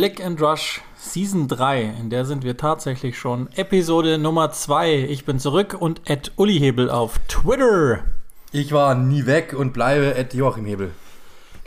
[0.00, 3.48] Lick and Rush Season 3, in der sind wir tatsächlich schon.
[3.56, 5.06] Episode Nummer 2.
[5.10, 8.04] Ich bin zurück und Ed Uli Hebel auf Twitter.
[8.52, 10.92] Ich war nie weg und bleibe Ed Joachim Hebel.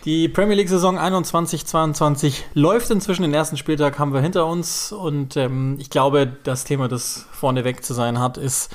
[0.05, 3.21] Die Premier League Saison 21-22 läuft inzwischen.
[3.21, 7.85] Den ersten Spieltag haben wir hinter uns und ähm, ich glaube, das Thema, das vorneweg
[7.85, 8.69] zu sein hat, ist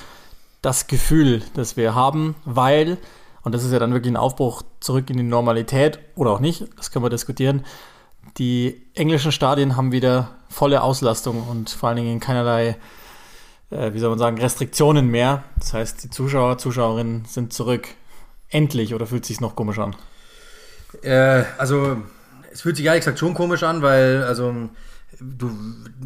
[0.63, 2.97] das Gefühl, das wir haben, weil,
[3.43, 6.65] und das ist ja dann wirklich ein Aufbruch zurück in die Normalität oder auch nicht,
[6.79, 7.63] das können wir diskutieren,
[8.39, 12.79] die englischen Stadien haben wieder volle Auslastung und vor allen Dingen keinerlei,
[13.71, 15.45] äh, wie soll man sagen, Restriktionen mehr.
[15.59, 17.89] Das heißt, die Zuschauer, Zuschauerinnen sind zurück.
[18.49, 19.95] Endlich, oder fühlt es sich noch komisch an?
[21.03, 22.03] Äh, also,
[22.53, 24.71] es fühlt sich ehrlich gesagt schon komisch an, weil, also,
[25.21, 25.51] du,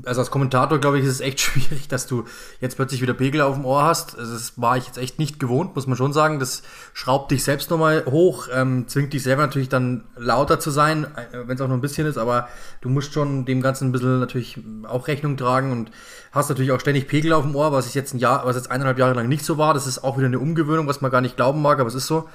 [0.05, 2.24] also als Kommentator, glaube ich, ist es echt schwierig, dass du
[2.61, 4.19] jetzt plötzlich wieder Pegel auf dem Ohr hast.
[4.19, 6.39] Also das war ich jetzt echt nicht gewohnt, muss man schon sagen.
[6.39, 6.62] Das
[6.94, 11.46] schraubt dich selbst nochmal hoch, ähm, zwingt dich selber natürlich dann lauter zu sein, äh,
[11.46, 12.48] wenn es auch nur ein bisschen ist, aber
[12.80, 15.91] du musst schon dem Ganzen ein bisschen natürlich auch Rechnung tragen und
[16.33, 18.70] hast natürlich auch ständig Pegel auf dem Ohr, was ich jetzt ein Jahr, was jetzt
[18.70, 19.74] eineinhalb Jahre lang nicht so war.
[19.74, 22.06] Das ist auch wieder eine Umgewöhnung, was man gar nicht glauben mag, aber es ist
[22.06, 22.28] so.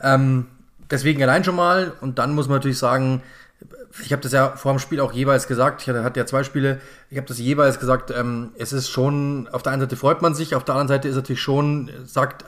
[0.00, 0.46] Ähm,
[0.90, 3.22] deswegen allein schon mal und dann muss man natürlich sagen,
[4.02, 6.80] ich habe das ja vor dem Spiel auch jeweils gesagt, ich hatte, ja zwei Spiele,
[7.10, 10.34] ich habe das jeweils gesagt, ähm, es ist schon, auf der einen Seite freut man
[10.34, 12.44] sich, auf der anderen Seite ist natürlich schon, sagt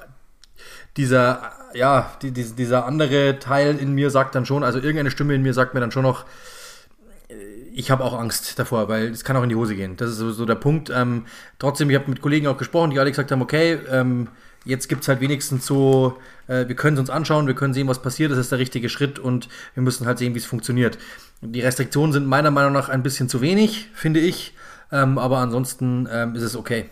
[0.97, 5.34] dieser, ja, die, die, dieser andere Teil in mir sagt dann schon, also irgendeine Stimme
[5.34, 6.25] in mir sagt mir dann schon noch,
[7.28, 7.34] äh,
[7.73, 9.97] ich habe auch Angst davor, weil es kann auch in die Hose gehen.
[9.97, 10.91] Das ist so, so der Punkt.
[10.91, 11.27] Ähm,
[11.59, 14.28] trotzdem, ich habe mit Kollegen auch gesprochen, die alle gesagt haben, okay, ähm,
[14.67, 17.89] jetzt gibt es halt wenigstens so, äh, wir können es uns anschauen, wir können sehen,
[17.89, 20.98] was passiert, das ist der richtige Schritt und wir müssen halt sehen, wie es funktioniert.
[21.41, 24.55] Die Restriktionen sind meiner Meinung nach ein bisschen zu wenig, finde ich,
[24.92, 26.91] ähm, aber ansonsten ähm, ist es okay.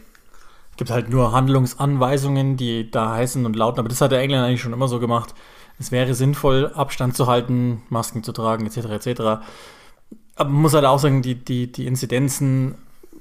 [0.70, 4.46] Es gibt halt nur Handlungsanweisungen, die da heißen und lauten, aber das hat der Engländer
[4.46, 5.34] eigentlich schon immer so gemacht.
[5.78, 9.06] Es wäre sinnvoll, Abstand zu halten, Masken zu tragen, etc.
[9.06, 9.20] etc.
[10.36, 12.74] Aber man muss halt auch sagen, die, die, die Inzidenzen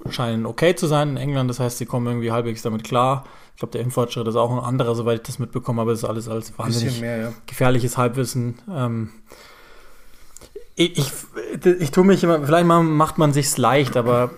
[0.09, 1.49] scheinen okay zu sein in England.
[1.49, 3.25] Das heißt, sie kommen irgendwie halbwegs damit klar.
[3.53, 6.05] Ich glaube, der Impffortschritt ist auch ein anderer, soweit ich das mitbekomme, aber es ist
[6.05, 7.33] alles als wahnsinnig mehr, ja.
[7.45, 8.59] gefährliches Halbwissen.
[8.69, 9.11] Ähm,
[10.75, 14.31] ich, ich, ich tue mich immer, vielleicht macht man sich's leicht, aber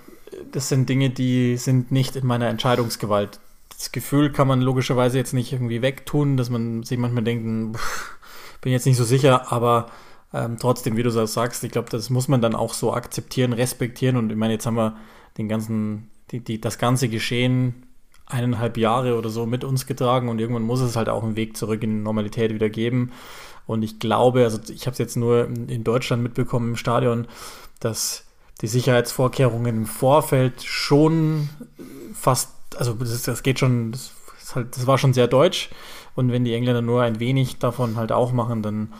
[0.52, 3.40] das sind Dinge, die sind nicht in meiner Entscheidungsgewalt.
[3.70, 8.16] Das Gefühl kann man logischerweise jetzt nicht irgendwie wegtun, dass man sich manchmal denkt, pff,
[8.62, 9.88] bin jetzt nicht so sicher, aber
[10.34, 13.54] ähm, trotzdem, wie du das sagst, ich glaube, das muss man dann auch so akzeptieren,
[13.54, 14.98] respektieren und ich meine, jetzt haben wir
[15.38, 17.84] den ganzen, die, die, das ganze Geschehen
[18.26, 21.56] eineinhalb Jahre oder so mit uns getragen und irgendwann muss es halt auch einen Weg
[21.58, 23.12] zurück in die Normalität wieder geben.
[23.68, 27.28] Und ich glaube, also ich habe es jetzt nur in Deutschland mitbekommen im Stadion,
[27.80, 28.26] dass
[28.62, 31.50] die Sicherheitsvorkehrungen im Vorfeld schon
[32.14, 34.12] fast, also das, das geht schon, das,
[34.56, 35.70] halt, das war schon sehr deutsch.
[36.16, 38.94] Und wenn die Engländer nur ein wenig davon halt auch machen, dann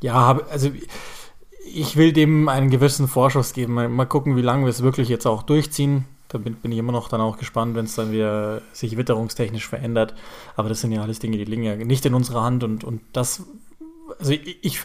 [0.00, 0.70] ja, also
[1.64, 3.74] ich will dem einen gewissen Vorschuss geben.
[3.74, 6.04] Mal, gucken, wie lange wir es wirklich jetzt auch durchziehen.
[6.28, 9.68] Da bin, bin ich immer noch dann auch gespannt, wenn es dann wieder sich witterungstechnisch
[9.68, 10.14] verändert.
[10.56, 13.00] Aber das sind ja alles Dinge, die liegen ja nicht in unserer Hand und, und
[13.12, 13.42] das,
[14.18, 14.80] also ich, ich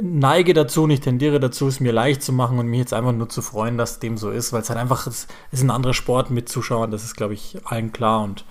[0.00, 3.12] neige dazu und ich tendiere dazu, es mir leicht zu machen und mich jetzt einfach
[3.12, 5.94] nur zu freuen, dass dem so ist, weil es halt einfach es ist ein anderer
[5.94, 8.44] Sport mit Zuschauern, das ist, glaube ich, allen klar und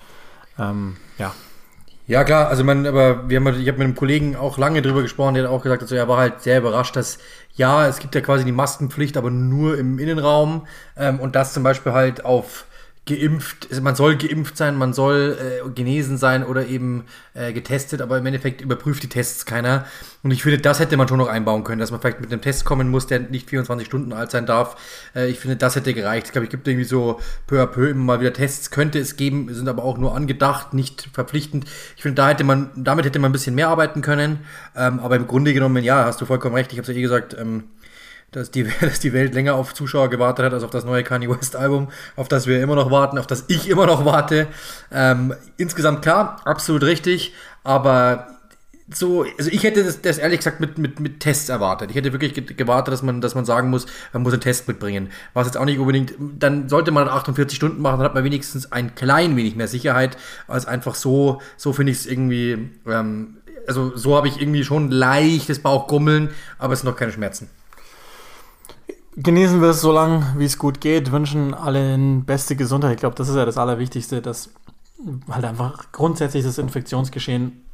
[0.58, 1.34] ähm, ja.
[2.06, 5.00] Ja, klar, also man, aber wir haben, ich habe mit einem Kollegen auch lange drüber
[5.00, 7.18] gesprochen, der hat auch gesagt, also er war halt sehr überrascht, dass
[7.54, 10.66] ja, es gibt ja quasi die Maskenpflicht, aber nur im Innenraum.
[10.96, 12.66] Ähm, und das zum Beispiel halt auf
[13.06, 17.04] geimpft, man soll geimpft sein, man soll äh, genesen sein oder eben
[17.34, 19.84] äh, getestet, aber im Endeffekt überprüft die Tests keiner.
[20.22, 22.40] Und ich finde, das hätte man schon noch einbauen können, dass man vielleicht mit einem
[22.40, 24.76] Test kommen muss, der nicht 24 Stunden alt sein darf.
[25.14, 26.26] Äh, ich finde, das hätte gereicht.
[26.26, 29.16] Ich glaube, es gibt irgendwie so peu à peu immer mal wieder Tests, könnte es
[29.16, 31.66] geben, sind aber auch nur angedacht, nicht verpflichtend.
[31.96, 34.38] Ich finde, da hätte man, damit hätte man ein bisschen mehr arbeiten können.
[34.74, 36.72] Ähm, aber im Grunde genommen, ja, hast du vollkommen recht.
[36.72, 37.64] Ich habe es ja eh gesagt, ähm,
[38.36, 41.28] dass die, dass die Welt länger auf Zuschauer gewartet hat als auf das neue Kanye
[41.28, 44.46] West Album, auf das wir immer noch warten, auf das ich immer noch warte.
[44.92, 48.28] Ähm, insgesamt klar, absolut richtig, aber
[48.92, 51.90] so, also ich hätte das, das ehrlich gesagt mit, mit, mit Tests erwartet.
[51.90, 55.10] Ich hätte wirklich gewartet, dass man, dass man sagen muss, man muss einen Test mitbringen.
[55.32, 58.72] Was jetzt auch nicht unbedingt, dann sollte man 48 Stunden machen, dann hat man wenigstens
[58.72, 63.96] ein klein wenig mehr Sicherheit, als einfach so, so finde ich es irgendwie, ähm, also
[63.96, 67.48] so habe ich irgendwie schon leichtes Bauchgummeln, aber es sind noch keine Schmerzen.
[69.16, 72.94] Genießen wir es so lange, wie es gut geht, wünschen allen beste Gesundheit.
[72.94, 74.50] Ich glaube, das ist ja das Allerwichtigste, dass
[75.30, 77.64] halt einfach grundsätzlich das Infektionsgeschehen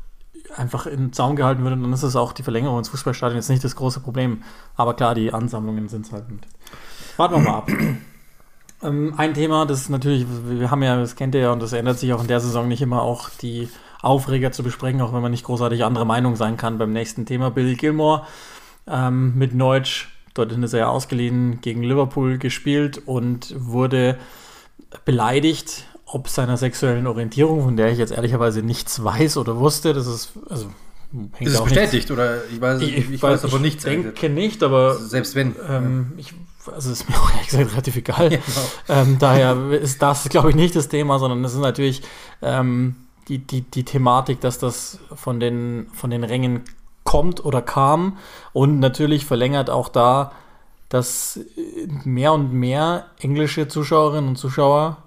[0.56, 3.64] einfach in Zaun gehalten wird, dann ist es auch die Verlängerung ins Fußballstadion jetzt nicht
[3.64, 4.42] das große Problem.
[4.76, 6.25] Aber klar, die Ansammlungen sind es halt.
[6.28, 6.46] Und
[7.16, 7.70] warten wir mal ab.
[8.82, 11.72] ähm, ein Thema, das ist natürlich, wir haben ja, das kennt ihr ja und das
[11.72, 13.69] ändert sich auch in der Saison nicht immer, auch die
[14.02, 17.50] Aufreger zu besprechen, auch wenn man nicht großartig andere Meinung sein kann beim nächsten Thema.
[17.50, 18.26] Billy Gilmore
[18.86, 24.19] ähm, mit Neutsch, dorthin ist er ja ausgeliehen, gegen Liverpool gespielt und wurde
[25.05, 29.93] beleidigt ob seiner sexuellen Orientierung, von der ich jetzt ehrlicherweise nichts weiß oder wusste.
[29.93, 30.67] Das ist, also
[31.38, 32.11] ist es bestätigt nichts.
[32.11, 33.85] oder ich weiß, ich, ich, ich weiß, aber nichts.
[33.85, 35.55] Ich denke nicht, aber selbst wenn.
[35.69, 36.35] Ähm, ich,
[36.67, 38.32] also ist mir auch ehrlich gesagt relativ egal.
[38.32, 39.00] Ja, genau.
[39.00, 42.03] ähm, daher ist das, glaube ich, nicht das Thema, sondern es ist natürlich
[42.43, 42.97] ähm,
[43.29, 46.62] die, die, die Thematik, dass das von den, von den Rängen
[47.10, 48.18] kommt oder kam
[48.52, 50.30] und natürlich verlängert auch da,
[50.90, 51.40] dass
[52.04, 54.98] mehr und mehr englische Zuschauerinnen und Zuschauer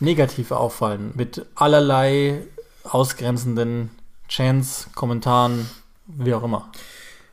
[0.00, 2.42] negativ auffallen mit allerlei
[2.82, 3.90] ausgrenzenden
[4.28, 5.70] Chants, Kommentaren,
[6.06, 6.68] wie auch immer.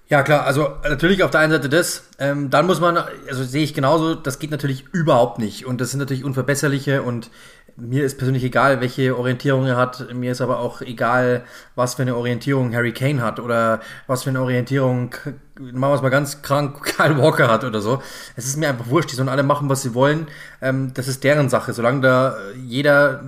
[0.09, 3.63] Ja, klar, also natürlich auf der einen Seite das, ähm, dann muss man, also sehe
[3.63, 7.31] ich genauso, das geht natürlich überhaupt nicht und das sind natürlich unverbesserliche und
[7.79, 11.43] mir ist persönlich egal, welche Orientierung er hat, mir ist aber auch egal,
[11.75, 15.15] was für eine Orientierung Harry Kane hat oder was für eine Orientierung,
[15.59, 18.01] machen wir es mal ganz krank, Kyle Walker hat oder so.
[18.35, 20.27] Es ist mir einfach wurscht, die sollen alle machen, was sie wollen,
[20.61, 23.23] ähm, das ist deren Sache, solange da jeder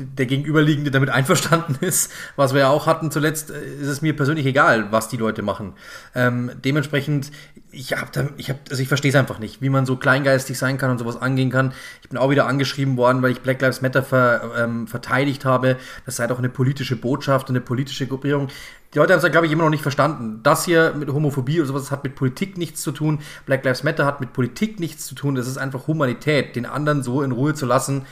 [0.00, 4.14] der Gegenüberliegende damit einverstanden ist, was wir ja auch hatten zuletzt, äh, ist es mir
[4.16, 5.74] persönlich egal, was die Leute machen.
[6.14, 7.30] Ähm, dementsprechend,
[7.70, 10.58] ich habe da, ich habe, also ich verstehe es einfach nicht, wie man so kleingeistig
[10.58, 11.72] sein kann und sowas angehen kann.
[12.02, 15.76] Ich bin auch wieder angeschrieben worden, weil ich Black Lives Matter ver, ähm, verteidigt habe.
[16.06, 18.48] Das sei doch eine politische Botschaft und eine politische Gruppierung.
[18.92, 20.40] Die Leute haben es, glaube ich, immer noch nicht verstanden.
[20.42, 23.20] Das hier mit Homophobie oder sowas hat mit Politik nichts zu tun.
[23.46, 25.36] Black Lives Matter hat mit Politik nichts zu tun.
[25.36, 28.04] Das ist einfach Humanität, den anderen so in Ruhe zu lassen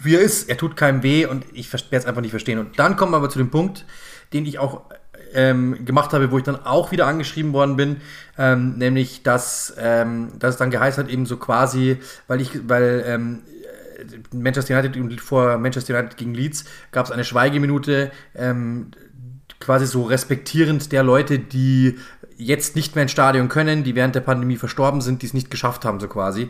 [0.00, 0.48] wie er ist.
[0.48, 2.58] Er tut keinem weh und ich werde es einfach nicht verstehen.
[2.58, 3.84] Und dann kommen wir aber zu dem Punkt,
[4.32, 4.82] den ich auch
[5.34, 7.96] ähm, gemacht habe, wo ich dann auch wieder angeschrieben worden bin,
[8.38, 11.98] ähm, nämlich dass, ähm, dass es dann geheißen hat, eben so quasi,
[12.28, 13.42] weil ich, weil ähm,
[14.32, 18.92] Manchester United vor Manchester United gegen Leeds gab es eine Schweigeminute, ähm,
[19.60, 21.98] quasi so respektierend der Leute, die
[22.38, 25.50] jetzt nicht mehr ins Stadion können, die während der Pandemie verstorben sind, die es nicht
[25.50, 26.44] geschafft haben, so quasi.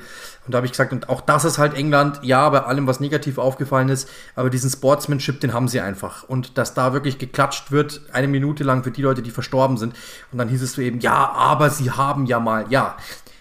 [0.45, 3.01] Und da habe ich gesagt, und auch das ist halt England, ja, bei allem, was
[3.01, 6.25] negativ aufgefallen ist, aber diesen Sportsmanship, den haben sie einfach.
[6.25, 9.95] Und dass da wirklich geklatscht wird, eine Minute lang für die Leute, die verstorben sind.
[10.31, 12.97] Und dann hieß es so eben, ja, aber sie haben ja mal, ja.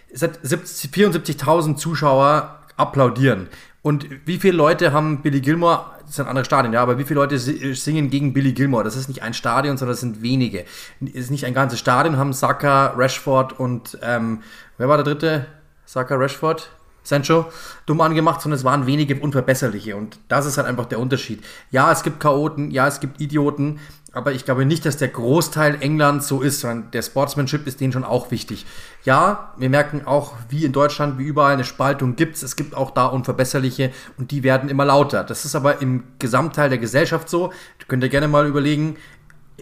[0.10, 3.50] Es hat 74.000 Zuschauer applaudieren.
[3.88, 7.06] Und wie viele Leute haben Billy Gilmore, das ist ein anderes Stadion, ja, aber wie
[7.06, 8.84] viele Leute singen gegen Billy Gilmore?
[8.84, 10.66] Das ist nicht ein Stadion, sondern das sind wenige.
[11.00, 14.44] Es ist nicht ein ganzes Stadion, haben Saka, Rashford und, ähm,
[14.78, 15.46] wer war der dritte?
[15.86, 16.70] Saka, Rashford?
[17.02, 17.46] Sancho
[17.86, 19.96] dumm angemacht, sondern es waren wenige unverbesserliche.
[19.96, 21.42] Und das ist halt einfach der Unterschied.
[21.72, 23.80] Ja, es gibt Chaoten, ja, es gibt Idioten,
[24.14, 27.92] aber ich glaube nicht, dass der Großteil Englands so ist, sondern der Sportsmanship ist denen
[27.92, 28.66] schon auch wichtig.
[29.04, 32.56] Ja, wir merken auch, wie in Deutschland, wie überall eine Spaltung gibt es.
[32.56, 35.24] gibt auch da Unverbesserliche und die werden immer lauter.
[35.24, 37.52] Das ist aber im Gesamtteil der Gesellschaft so.
[37.88, 38.98] Könnt ihr gerne mal überlegen,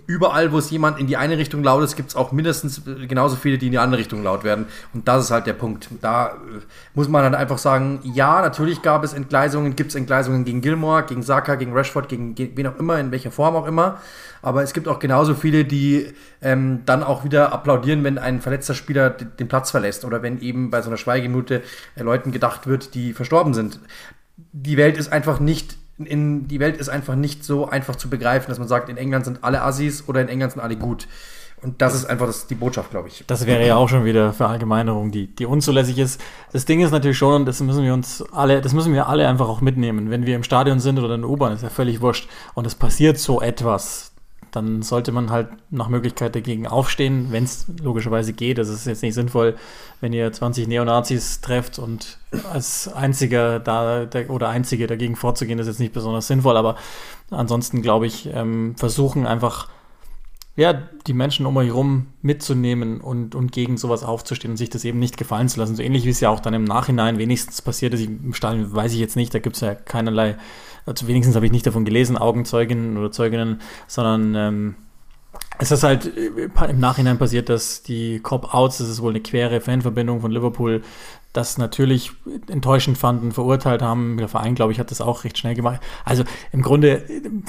[0.08, 3.36] überall, wo es jemand in die eine Richtung laut ist, gibt es auch mindestens genauso
[3.36, 4.66] viele, die in die andere Richtung laut werden.
[4.94, 5.90] Und das ist halt der Punkt.
[6.02, 6.32] Da äh,
[6.94, 11.04] muss man dann einfach sagen, ja, natürlich gab es Entgleisungen, gibt es Entgleisungen gegen Gilmore,
[11.04, 14.00] gegen Saka, gegen Rashford, gegen wen auch immer, in welcher Form auch immer.
[14.42, 18.76] Aber es gibt auch genauso viele, die ähm, dann auch wieder applaudieren, wenn ein verletzter
[18.76, 21.64] Spieler den Platz verlässt oder wenn eben bei so einer Schweigeminute
[21.96, 23.80] äh, Leuten gedacht wird, die verstorben sind.
[24.52, 28.50] Die Welt ist einfach nicht in, die Welt ist einfach nicht so einfach zu begreifen,
[28.50, 31.08] dass man sagt, in England sind alle Assis oder in England sind alle gut.
[31.62, 33.24] Und das ist einfach das, die Botschaft, glaube ich.
[33.28, 36.22] Das wäre ja auch schon wieder Verallgemeinerung, die, die unzulässig ist.
[36.52, 39.28] Das Ding ist natürlich schon, und das müssen wir uns alle, das müssen wir alle
[39.28, 40.12] einfach auch mitnehmen.
[40.12, 42.30] Wenn wir im Stadion sind oder in der U-Bahn, ist ja völlig wurscht.
[42.54, 44.12] Und es passiert so etwas,
[44.56, 48.58] dann sollte man halt nach Möglichkeit dagegen aufstehen, wenn es logischerweise geht.
[48.58, 49.56] Das ist jetzt nicht sinnvoll,
[50.02, 52.20] wenn ihr 20 Neonazis trefft und
[52.52, 56.58] als einziger da der, oder einzige dagegen vorzugehen, ist jetzt nicht besonders sinnvoll.
[56.58, 56.76] Aber
[57.32, 59.70] ansonsten glaube ich, ähm, versuchen einfach
[60.58, 64.86] ja, die Menschen um euch herum mitzunehmen und, und gegen sowas aufzustehen und sich das
[64.86, 65.76] eben nicht gefallen zu lassen.
[65.76, 68.06] So ähnlich wie es ja auch dann im Nachhinein wenigstens passiert ist.
[68.06, 70.38] Im Stadion weiß ich jetzt nicht, da gibt es ja keinerlei
[70.86, 74.76] also wenigstens habe ich nicht davon gelesen, Augenzeuginnen oder Zeuginnen, sondern ähm,
[75.58, 79.62] es ist halt äh, im Nachhinein passiert, dass die Cop-Outs, das ist wohl eine quere
[79.62, 80.82] Fanverbindung von Liverpool,
[81.36, 82.12] das natürlich
[82.50, 84.18] enttäuschend fanden, verurteilt haben.
[84.18, 85.82] Der Verein, glaube ich, hat das auch recht schnell gemacht.
[86.04, 87.04] Also im Grunde,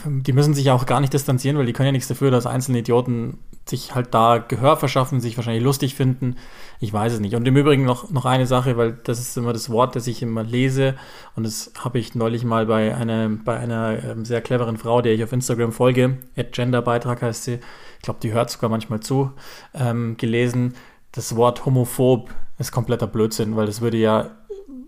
[0.05, 2.79] die müssen sich auch gar nicht distanzieren, weil die können ja nichts dafür, dass einzelne
[2.79, 3.39] Idioten
[3.69, 6.37] sich halt da Gehör verschaffen, sich wahrscheinlich lustig finden.
[6.81, 7.35] Ich weiß es nicht.
[7.35, 10.23] Und im Übrigen noch, noch eine Sache, weil das ist immer das Wort, das ich
[10.23, 10.95] immer lese.
[11.35, 15.15] Und das habe ich neulich mal bei einer, bei einer ähm, sehr cleveren Frau, der
[15.15, 16.19] ich auf Instagram folge,
[16.53, 17.59] Genderbeitrag heißt sie,
[17.99, 19.33] ich glaube, die hört sogar manchmal zu,
[19.75, 20.75] ähm, gelesen.
[21.13, 24.31] Das Wort homophob ist kompletter Blödsinn, weil das würde ja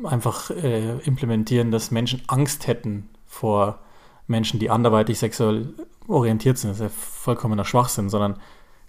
[0.04, 3.80] einfach äh, implementieren, dass Menschen Angst hätten vor
[4.26, 5.74] Menschen, die anderweitig sexuell
[6.06, 6.70] orientiert sind.
[6.70, 8.38] Das ist ja vollkommener Schwachsinn, sondern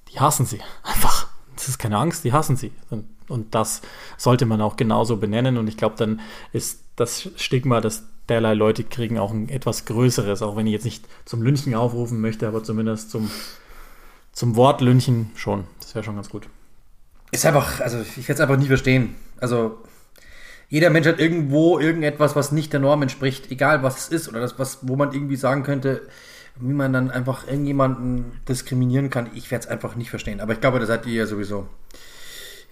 [0.09, 1.27] die hassen sie einfach.
[1.55, 2.71] Das ist keine Angst, die hassen sie.
[2.89, 3.81] Und, und das
[4.17, 5.57] sollte man auch genauso benennen.
[5.57, 6.21] Und ich glaube, dann
[6.53, 10.85] ist das Stigma, dass derlei Leute kriegen, auch ein etwas größeres, auch wenn ich jetzt
[10.85, 13.29] nicht zum Lünchen aufrufen möchte, aber zumindest zum,
[14.31, 15.65] zum Wort Lünchen schon.
[15.79, 16.47] Das wäre schon ganz gut.
[17.31, 19.15] Ist einfach, also ich werde es einfach nie verstehen.
[19.39, 19.83] Also
[20.67, 24.39] jeder Mensch hat irgendwo irgendetwas, was nicht der Norm entspricht, egal was es ist oder
[24.39, 26.01] das, was, wo man irgendwie sagen könnte,
[26.55, 29.29] wie man dann einfach irgendjemanden diskriminieren kann.
[29.33, 30.41] Ich werde es einfach nicht verstehen.
[30.41, 31.67] Aber ich glaube, da seid ihr ja sowieso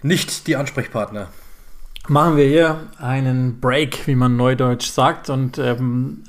[0.02, 1.28] nicht die Ansprechpartner
[2.10, 5.30] machen wir hier einen Break, wie man neudeutsch sagt.
[5.30, 6.22] Und ähm,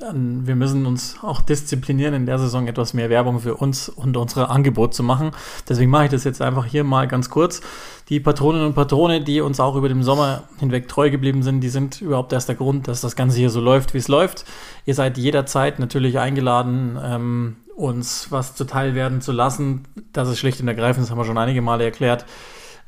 [0.46, 4.50] wir müssen uns auch disziplinieren, in der Saison etwas mehr Werbung für uns und unsere
[4.50, 5.32] Angebot zu machen.
[5.68, 7.62] Deswegen mache ich das jetzt einfach hier mal ganz kurz.
[8.10, 11.70] Die Patroninnen und Patrone, die uns auch über den Sommer hinweg treu geblieben sind, die
[11.70, 14.46] sind überhaupt erst der Grund, dass das Ganze hier so läuft, wie es läuft.
[14.86, 19.86] Ihr seid jederzeit natürlich eingeladen, ähm, uns was zuteil werden zu lassen.
[20.12, 22.26] Das ist schlicht und ergreifend, das haben wir schon einige Male erklärt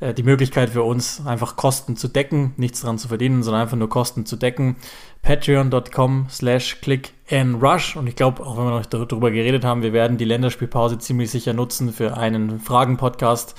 [0.02, 3.78] äh, die Möglichkeit für uns, einfach Kosten zu decken, nichts dran zu verdienen, sondern einfach
[3.78, 4.76] nur Kosten zu decken.
[5.22, 7.96] Patreon.com slash click and rush.
[7.96, 11.30] Und ich glaube, auch wenn wir noch darüber geredet haben, wir werden die Länderspielpause ziemlich
[11.30, 13.54] sicher nutzen für einen Fragen-Podcast.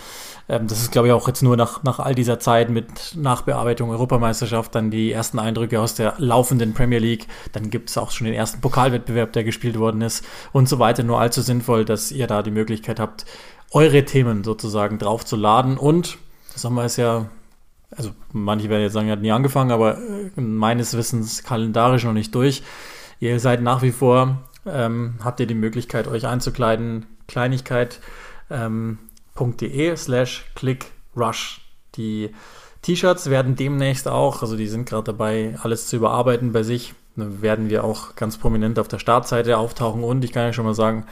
[0.48, 3.90] Ähm, das ist, glaube ich, auch jetzt nur nach, nach all dieser Zeit mit Nachbearbeitung
[3.90, 7.28] Europameisterschaft, dann die ersten Eindrücke aus der laufenden Premier League.
[7.52, 11.04] Dann gibt es auch schon den ersten Pokalwettbewerb, der gespielt worden ist und so weiter.
[11.04, 13.26] Nur allzu sinnvoll, dass ihr da die Möglichkeit habt,
[13.70, 16.18] eure Themen sozusagen draufzuladen und
[16.56, 17.26] Sommer ist ja,
[17.90, 22.12] also manche werden jetzt sagen, er hat nie angefangen, aber äh, meines Wissens kalendarisch noch
[22.12, 22.62] nicht durch.
[23.20, 27.98] Ihr seid nach wie vor, ähm, habt ihr die Möglichkeit, euch einzukleiden, kleinigkeit.de
[28.50, 31.60] ähm, slash clickrush.
[31.94, 32.30] Die
[32.82, 36.94] T-Shirts werden demnächst auch, also die sind gerade dabei, alles zu überarbeiten bei sich.
[37.14, 40.74] Werden wir auch ganz prominent auf der Startseite auftauchen und ich kann ja schon mal
[40.74, 41.04] sagen,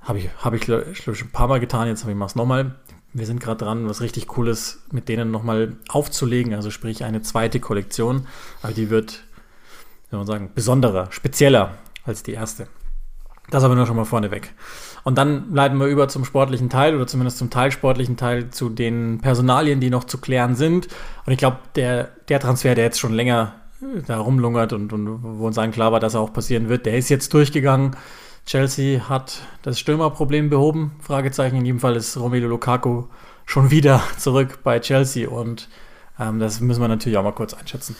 [0.00, 2.74] habe ich, hab ich, ich, schon ein paar Mal getan, jetzt habe ich es nochmal
[3.14, 7.60] wir sind gerade dran, was richtig Cooles mit denen nochmal aufzulegen, also sprich eine zweite
[7.60, 8.26] Kollektion,
[8.62, 9.24] aber die wird,
[10.10, 12.68] wie man sagen, besonderer, spezieller als die erste.
[13.50, 14.54] Das aber nur schon mal vorneweg.
[15.04, 19.18] Und dann leiten wir über zum sportlichen Teil oder zumindest zum teilsportlichen Teil zu den
[19.20, 20.88] Personalien, die noch zu klären sind.
[21.26, 25.22] Und ich glaube, der, der Transfer, der jetzt schon länger äh, da rumlungert und, und
[25.22, 27.96] wo uns allen klar war, dass er auch passieren wird, der ist jetzt durchgegangen.
[28.46, 30.92] Chelsea hat das Stürmerproblem behoben.
[31.00, 31.56] Fragezeichen.
[31.56, 33.04] In jedem Fall ist Romelu Lukaku
[33.46, 35.68] schon wieder zurück bei Chelsea und
[36.18, 37.96] ähm, das müssen wir natürlich auch mal kurz einschätzen.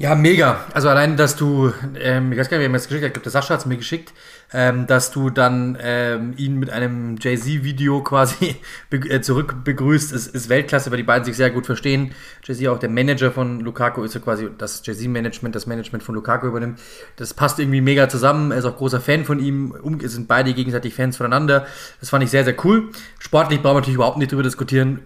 [0.00, 0.64] Ja, mega.
[0.72, 3.12] Also allein, dass du, ähm, ich weiß gar nicht, wer mir das geschickt hat, ich
[3.12, 4.14] glaube, der Sascha hat es mir geschickt,
[4.50, 8.56] ähm, dass du dann ähm, ihn mit einem Jay-Z-Video quasi
[8.88, 12.14] be äh, zurück begrüßt, ist, ist Weltklasse, weil die beiden sich sehr gut verstehen.
[12.42, 16.46] Jay-Z auch der Manager von Lukaku ist ja quasi das Jay-Z-Management, das Management von Lukaku
[16.46, 16.80] übernimmt.
[17.16, 18.52] Das passt irgendwie mega zusammen.
[18.52, 19.72] Er ist auch großer Fan von ihm.
[19.82, 21.66] Um, sind beide gegenseitig Fans voneinander.
[22.00, 22.88] Das fand ich sehr, sehr cool.
[23.18, 25.00] Sportlich brauchen wir natürlich überhaupt nicht drüber diskutieren.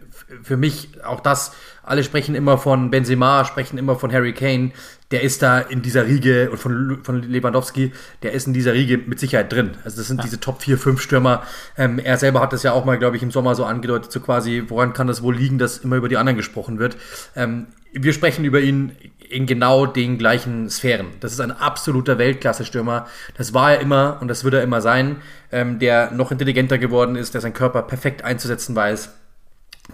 [0.45, 1.51] Für mich auch das
[1.87, 4.73] alle sprechen immer von Benzema, sprechen immer von Harry Kane.
[5.11, 8.99] Der ist da in dieser Riege und von, von Lewandowski, der ist in dieser Riege
[8.99, 9.73] mit Sicherheit drin.
[9.85, 10.25] Also das sind ja.
[10.25, 11.43] diese Top 4, 5 Stürmer.
[11.77, 14.21] Ähm, er selber hat das ja auch mal, glaube ich, im Sommer so angedeutet, so
[14.21, 16.97] quasi, woran kann das wohl liegen, dass immer über die anderen gesprochen wird.
[17.37, 18.93] Ähm, wir sprechen über ihn
[19.29, 21.07] in genau den gleichen Sphären.
[21.21, 23.07] Das ist ein absoluter Weltklasse-Stürmer.
[23.37, 25.17] Das war er immer und das wird er immer sein,
[25.53, 29.11] ähm, der noch intelligenter geworden ist, der seinen Körper perfekt einzusetzen weiß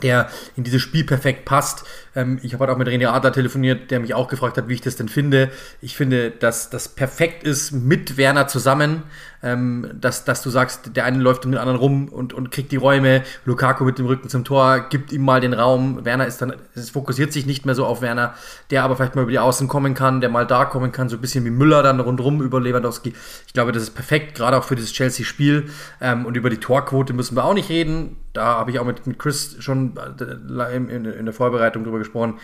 [0.02, 1.84] der in dieses Spiel perfekt passt.
[2.14, 4.74] Ähm, ich habe halt auch mit René Adler telefoniert, der mich auch gefragt hat, wie
[4.74, 5.50] ich das denn finde.
[5.80, 9.02] Ich finde, dass das perfekt ist mit Werner zusammen,
[9.42, 12.72] ähm, dass, dass du sagst, der eine läuft um den anderen rum und, und kriegt
[12.72, 16.04] die Räume, Lukaku mit dem Rücken zum Tor, gibt ihm mal den Raum.
[16.04, 18.34] Werner ist dann, es fokussiert sich nicht mehr so auf Werner,
[18.70, 21.16] der aber vielleicht mal über die Außen kommen kann, der mal da kommen kann, so
[21.16, 23.14] ein bisschen wie Müller dann rundrum über Lewandowski.
[23.46, 25.70] Ich glaube, das ist perfekt, gerade auch für dieses Chelsea-Spiel.
[26.00, 29.06] Ähm, und über die Torquote müssen wir auch nicht reden da habe ich auch mit,
[29.06, 32.38] mit Chris schon äh, in, in, der Vorbereitung drüber gesprochen.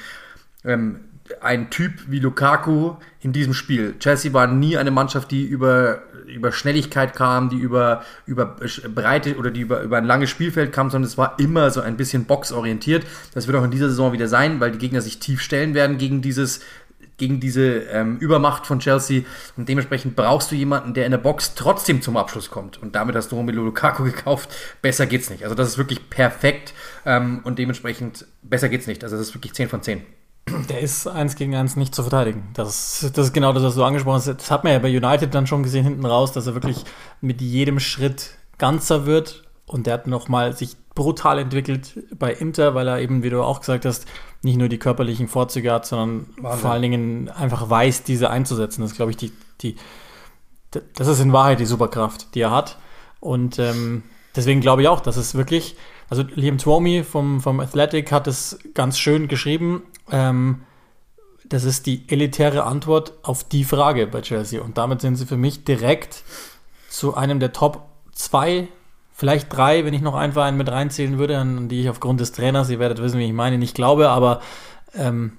[0.64, 1.00] Ähm,
[1.40, 3.94] ein Typ wie Lukaku in diesem Spiel.
[3.98, 8.56] Chelsea war nie eine Mannschaft, die über, über Schnelligkeit kam, die über, über
[8.94, 11.96] Breite oder die über, über ein langes Spielfeld kam, sondern es war immer so ein
[11.96, 13.04] bisschen boxorientiert.
[13.34, 15.98] Das wird auch in dieser Saison wieder sein, weil die Gegner sich tief stellen werden
[15.98, 16.60] gegen dieses
[17.18, 19.22] gegen diese ähm, Übermacht von Chelsea.
[19.56, 22.80] Und dementsprechend brauchst du jemanden, der in der Box trotzdem zum Abschluss kommt.
[22.82, 24.54] Und damit hast du Romelu Lukaku gekauft.
[24.82, 25.42] Besser geht's nicht.
[25.42, 26.74] Also das ist wirklich perfekt.
[27.04, 29.02] Ähm, und dementsprechend besser geht's nicht.
[29.02, 30.02] Also das ist wirklich 10 von 10.
[30.68, 32.48] Der ist eins gegen eins nicht zu verteidigen.
[32.54, 34.26] Das, das ist genau das, was du angesprochen hast.
[34.26, 36.84] Das hat man ja bei United dann schon gesehen hinten raus, dass er wirklich
[37.20, 39.42] mit jedem Schritt ganzer wird.
[39.66, 43.60] Und der hat nochmal sich brutal entwickelt bei Inter, weil er eben, wie du auch
[43.60, 44.06] gesagt hast,
[44.42, 46.60] nicht nur die körperlichen Vorzüge hat, sondern Wahnsinn.
[46.60, 48.82] vor allen Dingen einfach weiß, diese einzusetzen.
[48.82, 49.76] Das ist, glaube ich, die, die,
[50.94, 52.78] das ist in Wahrheit die Superkraft, die er hat.
[53.18, 54.04] Und ähm,
[54.36, 55.76] deswegen glaube ich auch, dass es wirklich,
[56.08, 59.82] also Liam Twomey vom, vom Athletic hat es ganz schön geschrieben.
[60.10, 60.62] Ähm,
[61.48, 64.60] das ist die elitäre Antwort auf die Frage bei Chelsea.
[64.60, 66.22] Und damit sind sie für mich direkt
[66.88, 67.82] zu einem der Top
[68.12, 68.68] 2
[69.12, 72.32] vielleicht drei, wenn ich noch einen Verein mit reinzählen würde, an die ich aufgrund des
[72.32, 74.40] Trainers, ihr werdet wissen, wie ich meine, nicht glaube, aber
[74.94, 75.32] ähm,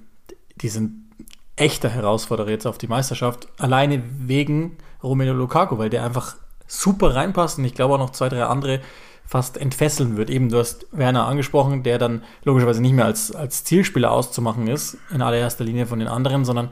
[0.56, 1.08] die sind
[1.56, 7.60] echter Herausforderer jetzt auf die Meisterschaft, alleine wegen Romelu Lukaku, weil der einfach super reinpasst
[7.60, 8.82] und ich glaube auch noch zwei, drei andere
[9.28, 10.30] fast entfesseln wird.
[10.30, 14.98] Eben, du hast Werner angesprochen, der dann logischerweise nicht mehr als, als Zielspieler auszumachen ist,
[15.14, 16.70] in allererster Linie von den anderen, sondern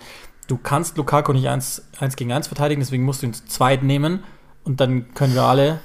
[0.47, 3.83] du kannst Lukaku nicht eins, eins gegen eins verteidigen, deswegen musst du ihn zu zweit
[3.83, 4.23] nehmen
[4.63, 5.79] und dann können wir alle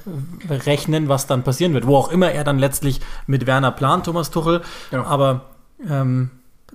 [0.48, 1.86] rechnen, was dann passieren wird.
[1.86, 4.62] Wo auch immer er dann letztlich mit Werner plant, Thomas Tuchel.
[4.90, 5.04] Ja.
[5.04, 5.50] Aber
[5.86, 6.30] ähm,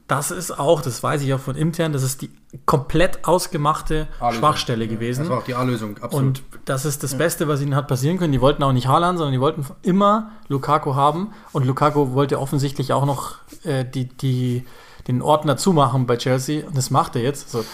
[0.08, 2.30] das ist auch, das weiß ich auch von intern, das ist die
[2.66, 5.22] komplett ausgemachte Schwachstelle gewesen.
[5.22, 6.14] Das war auch die A-Lösung, absolut.
[6.14, 7.18] Und das ist das ja.
[7.18, 8.32] Beste, was ihnen hat passieren können.
[8.32, 11.32] Die wollten auch nicht Haaland, sondern die wollten immer Lukaku haben.
[11.54, 14.66] Und Lukaku wollte offensichtlich auch noch äh, die, die,
[15.08, 16.66] den Ordner zumachen bei Chelsea.
[16.66, 17.54] Und das macht er jetzt.
[17.56, 17.66] Also,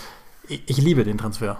[0.47, 1.57] ich, ich liebe den Transfer.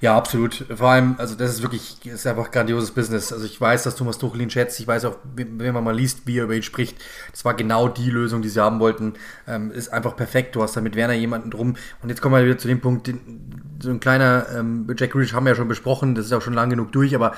[0.00, 0.64] Ja, absolut.
[0.72, 3.32] Vor allem, also das ist wirklich, ist einfach grandioses Business.
[3.32, 4.78] Also ich weiß, dass Thomas Tuchel ihn schätzt.
[4.78, 6.96] Ich weiß auch, wenn man mal liest, wie er über ihn spricht,
[7.32, 9.14] das war genau die Lösung, die sie haben wollten.
[9.48, 10.54] Ähm, ist einfach perfekt.
[10.54, 11.74] Du hast da mit Werner jemanden drum.
[12.00, 15.32] Und jetzt kommen wir wieder zu dem Punkt, den, so ein kleiner ähm, Jack Grealish
[15.32, 16.14] haben wir ja schon besprochen.
[16.14, 17.16] Das ist auch schon lang genug durch.
[17.16, 17.34] Aber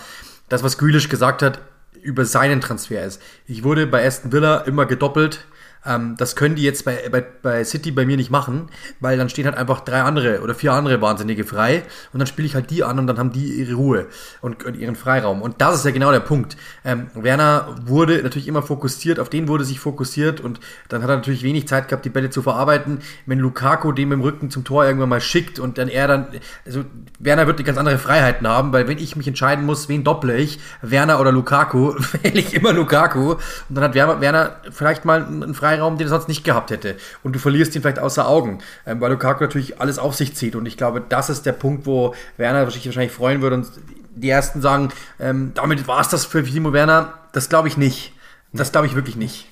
[0.51, 1.61] das, was Grealish gesagt hat
[2.03, 3.23] über seinen Transfer ist.
[3.47, 5.47] Ich wurde bei Aston Villa immer gedoppelt
[5.87, 8.69] ähm, das können die jetzt bei, bei, bei City bei mir nicht machen,
[9.01, 11.83] weil dann stehen halt einfach drei andere oder vier andere Wahnsinnige frei
[12.13, 14.07] und dann spiele ich halt die an und dann haben die ihre Ruhe
[14.43, 15.41] und, und ihren Freiraum.
[15.41, 16.57] Und das ist ja genau der Punkt.
[16.85, 21.17] Ähm, Werner wurde natürlich immer fokussiert, auf den wurde sich fokussiert und dann hat er
[21.17, 22.99] natürlich wenig Zeit gehabt, die Bälle zu verarbeiten.
[23.25, 26.27] Wenn Lukaku dem im Rücken zum Tor irgendwann mal schickt und dann er dann,
[26.67, 26.85] also
[27.19, 30.37] Werner wird die ganz andere Freiheiten haben, weil wenn ich mich entscheiden muss, wen dopple
[30.37, 35.55] ich, Werner oder Lukaku, wähle ich immer Lukaku und dann hat Werner vielleicht mal einen
[35.55, 36.97] Freiraum Freiraum, den er sonst nicht gehabt hätte.
[37.23, 40.57] Und du verlierst ihn vielleicht außer Augen, ähm, weil Lukaku natürlich alles auf sich zieht.
[40.57, 43.57] Und ich glaube, das ist der Punkt, wo Werner sich wahrscheinlich freuen würde.
[43.57, 43.69] Und
[44.15, 47.15] die ersten sagen, ähm, damit war es das für Timo Werner.
[47.33, 48.13] Das glaube ich nicht.
[48.53, 49.47] Das glaube ich wirklich nicht.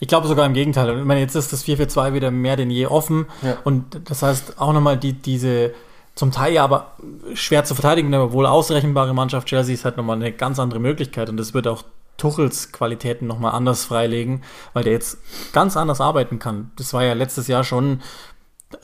[0.00, 0.98] Ich glaube sogar im Gegenteil.
[0.98, 3.26] Ich meine, jetzt ist das 4-4-2 wieder mehr denn je offen.
[3.42, 3.58] Ja.
[3.64, 5.72] Und das heißt auch nochmal die, diese
[6.16, 6.96] zum Teil ja aber
[7.34, 11.28] schwer zu verteidigen, aber wohl ausrechenbare Mannschaft Chelsea ist halt nochmal eine ganz andere Möglichkeit.
[11.28, 11.84] Und das wird auch
[12.20, 15.18] Tuchels Qualitäten nochmal anders freilegen, weil der jetzt
[15.52, 16.70] ganz anders arbeiten kann.
[16.76, 18.00] Das war ja letztes Jahr schon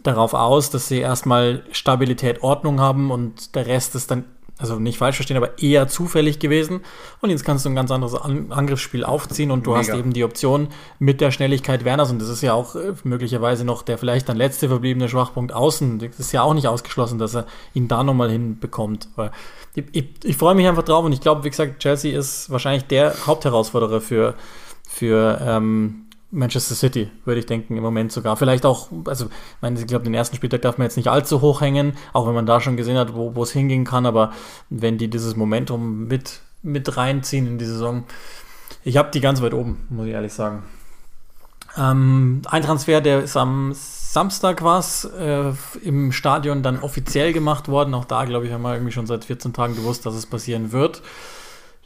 [0.02, 4.24] darauf aus, dass sie erstmal Stabilität, Ordnung haben und der Rest ist dann
[4.58, 6.80] also nicht falsch verstehen, aber eher zufällig gewesen.
[7.20, 9.80] Und jetzt kannst du ein ganz anderes An Angriffsspiel aufziehen und du Mega.
[9.80, 12.10] hast eben die Option mit der Schnelligkeit Werners.
[12.10, 15.98] Und das ist ja auch äh, möglicherweise noch der vielleicht dann letzte verbliebene Schwachpunkt außen.
[15.98, 19.08] Das ist ja auch nicht ausgeschlossen, dass er ihn da nochmal hinbekommt.
[19.74, 22.84] Ich, ich, ich freue mich einfach drauf und ich glaube, wie gesagt, Chelsea ist wahrscheinlich
[22.84, 24.34] der Hauptherausforderer für,
[24.88, 28.36] für ähm, Manchester City, würde ich denken, im Moment sogar.
[28.36, 31.40] Vielleicht auch, also, ich meine, ich glaube, den ersten Spieltag darf man jetzt nicht allzu
[31.40, 34.32] hoch hängen, auch wenn man da schon gesehen hat, wo, wo es hingehen kann, aber
[34.68, 38.04] wenn die dieses Momentum mit, mit reinziehen in die Saison,
[38.82, 40.64] ich habe die ganz weit oben, muss ich ehrlich sagen.
[41.76, 47.94] Ähm, ein Transfer, der ist am Samstag was äh, im Stadion dann offiziell gemacht worden.
[47.94, 50.72] Auch da, glaube ich, haben wir irgendwie schon seit 14 Tagen gewusst, dass es passieren
[50.72, 51.02] wird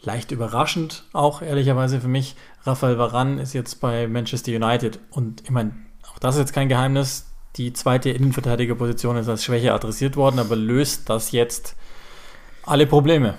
[0.02, 2.36] leicht überraschend auch, ehrlicherweise für mich.
[2.64, 5.72] Rafael Varan ist jetzt bei Manchester United und ich meine,
[6.10, 7.26] auch das ist jetzt kein Geheimnis.
[7.56, 11.74] Die zweite Innenverteidigerposition ist als Schwäche adressiert worden, aber löst das jetzt
[12.64, 13.34] alle Probleme?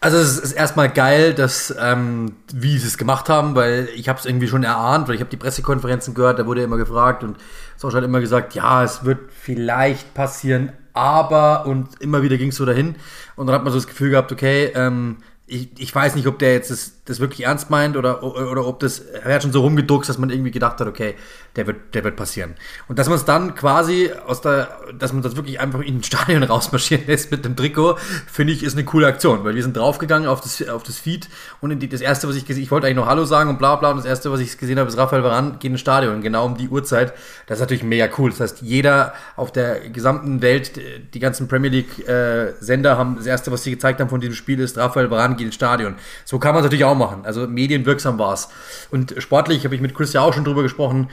[0.00, 4.18] Also es ist erstmal geil, dass ähm, wie sie es gemacht haben, weil ich habe
[4.18, 7.36] es irgendwie schon erahnt, weil ich habe die Pressekonferenzen gehört, da wurde immer gefragt und
[7.76, 12.56] Social hat immer gesagt, ja, es wird vielleicht passieren, aber und immer wieder ging es
[12.56, 12.94] so dahin
[13.36, 15.16] und dann hat man so das Gefühl gehabt, okay, ähm,
[15.48, 18.80] ich, ich weiß nicht, ob der jetzt das, das wirklich ernst meint oder, oder ob
[18.80, 21.14] das, er hat schon so rumgedruckt, dass man irgendwie gedacht hat, okay,
[21.54, 22.56] der wird, der wird passieren.
[22.88, 26.02] Und dass man es dann quasi aus der, dass man das wirklich einfach in den
[26.02, 29.76] Stadion rausmarschieren lässt mit dem Trikot, finde ich, ist eine coole Aktion, weil wir sind
[29.76, 31.28] draufgegangen auf das, auf das Feed
[31.60, 33.76] und die, das erste, was ich gesehen, ich wollte eigentlich noch Hallo sagen und bla
[33.76, 36.44] bla und das erste, was ich gesehen habe, ist Raphael Varan geht ins Stadion, genau
[36.44, 37.14] um die Uhrzeit.
[37.46, 38.30] Das ist natürlich mega cool.
[38.30, 40.72] Das heißt, jeder auf der gesamten Welt,
[41.14, 44.34] die ganzen Premier League äh, Sender haben, das erste, was sie gezeigt haben von diesem
[44.34, 45.96] Spiel ist, Raphael Varan geht ins Stadion.
[46.24, 47.24] So kann man es natürlich auch machen.
[47.24, 48.48] Also medienwirksam war es.
[48.90, 51.08] Und sportlich habe ich mit Chris ja auch schon drüber gesprochen.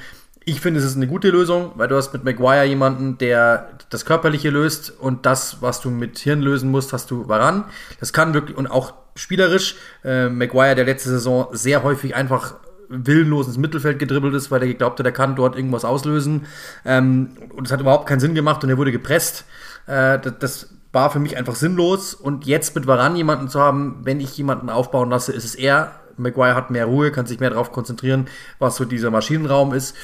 [0.45, 4.03] Ich finde, es ist eine gute Lösung, weil du hast mit Maguire jemanden, der das
[4.05, 7.63] Körperliche löst und das, was du mit Hirn lösen musst, hast du Varan.
[7.99, 9.75] Das kann wirklich und auch spielerisch.
[10.03, 12.55] Äh, Maguire, der letzte Saison sehr häufig einfach
[12.89, 16.45] willenlos ins Mittelfeld gedribbelt ist, weil er geglaubt hat, er kann dort irgendwas auslösen.
[16.85, 19.45] Ähm, und es hat überhaupt keinen Sinn gemacht und er wurde gepresst.
[19.87, 22.13] Äh, das war für mich einfach sinnlos.
[22.13, 25.91] Und jetzt mit Varan jemanden zu haben, wenn ich jemanden aufbauen lasse, ist es er.
[26.15, 28.27] Maguire hat mehr Ruhe, kann sich mehr darauf konzentrieren,
[28.59, 29.95] was so dieser Maschinenraum ist.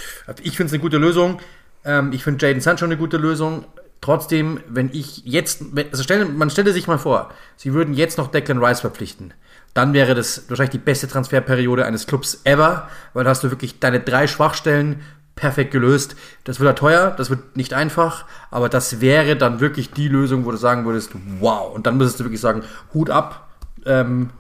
[0.42, 1.40] Ich finde es eine gute Lösung.
[1.86, 3.64] Ähm, ich finde Jaden Sancho eine gute Lösung.
[4.02, 8.28] Trotzdem, wenn ich jetzt, also stelle, man stelle sich mal vor, sie würden jetzt noch
[8.28, 9.34] Declan Rice verpflichten
[9.74, 13.80] dann wäre das wahrscheinlich die beste Transferperiode eines Clubs ever, weil da hast du wirklich
[13.80, 15.02] deine drei Schwachstellen
[15.40, 16.16] perfekt gelöst.
[16.44, 20.46] Das wird ja teuer, das wird nicht einfach, aber das wäre dann wirklich die Lösung,
[20.46, 21.74] wo du sagen würdest, wow.
[21.74, 23.48] Und dann müsstest du wirklich sagen, Hut ab.
[23.86, 24.32] Ähm,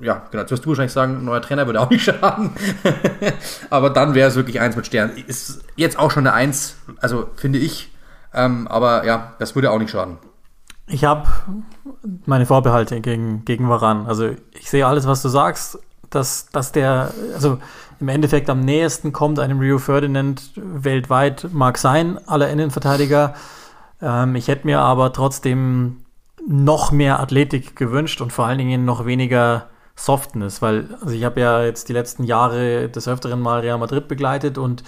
[0.00, 2.50] ja, genau, das wirst du wahrscheinlich sagen, neuer Trainer würde auch nicht schaden.
[3.70, 5.10] aber dann wäre es wirklich eins mit Stern.
[5.26, 7.90] Ist jetzt auch schon eine Eins, also finde ich.
[8.32, 10.18] Ähm, aber ja, das würde auch nicht schaden.
[10.86, 11.28] Ich habe
[12.26, 14.06] meine Vorbehalte gegen, gegen Varan.
[14.06, 15.78] Also ich sehe alles, was du sagst,
[16.14, 17.58] dass, dass der, also
[18.00, 23.34] im Endeffekt am nächsten kommt einem Rio Ferdinand weltweit, mag sein, aller Innenverteidiger.
[24.02, 26.04] Ähm, ich hätte mir aber trotzdem
[26.46, 31.40] noch mehr Athletik gewünscht und vor allen Dingen noch weniger Softness, weil also ich habe
[31.40, 34.82] ja jetzt die letzten Jahre des Öfteren mal Real Madrid begleitet und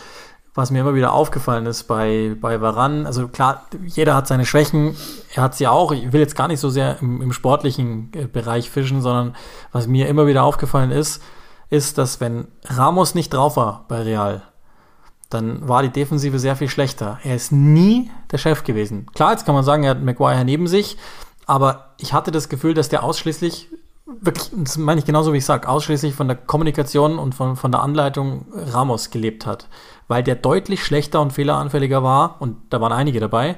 [0.57, 4.97] was mir immer wieder aufgefallen ist bei, bei Varan, also klar, jeder hat seine Schwächen,
[5.35, 5.93] er hat sie auch.
[5.93, 9.37] Ich will jetzt gar nicht so sehr im, im sportlichen äh, Bereich fischen, sondern
[9.73, 11.23] was mir immer wieder aufgefallen ist,
[11.69, 14.43] ist, dass wenn Ramos nicht drauf war bei Real,
[15.29, 17.19] dann war die Defensive sehr viel schlechter.
[17.23, 19.07] Er ist nie der Chef gewesen.
[19.15, 20.97] Klar, jetzt kann man sagen, er hat Maguire neben sich,
[21.47, 23.69] aber ich hatte das Gefühl, dass der ausschließlich,
[24.07, 27.73] wirklich, das meine ich genauso wie ich sage, ausschließlich von der Kommunikation und von, von
[27.73, 29.69] der Anleitung Ramos gelebt hat
[30.09, 33.57] weil der deutlich schlechter und fehleranfälliger war, und da waren einige dabei,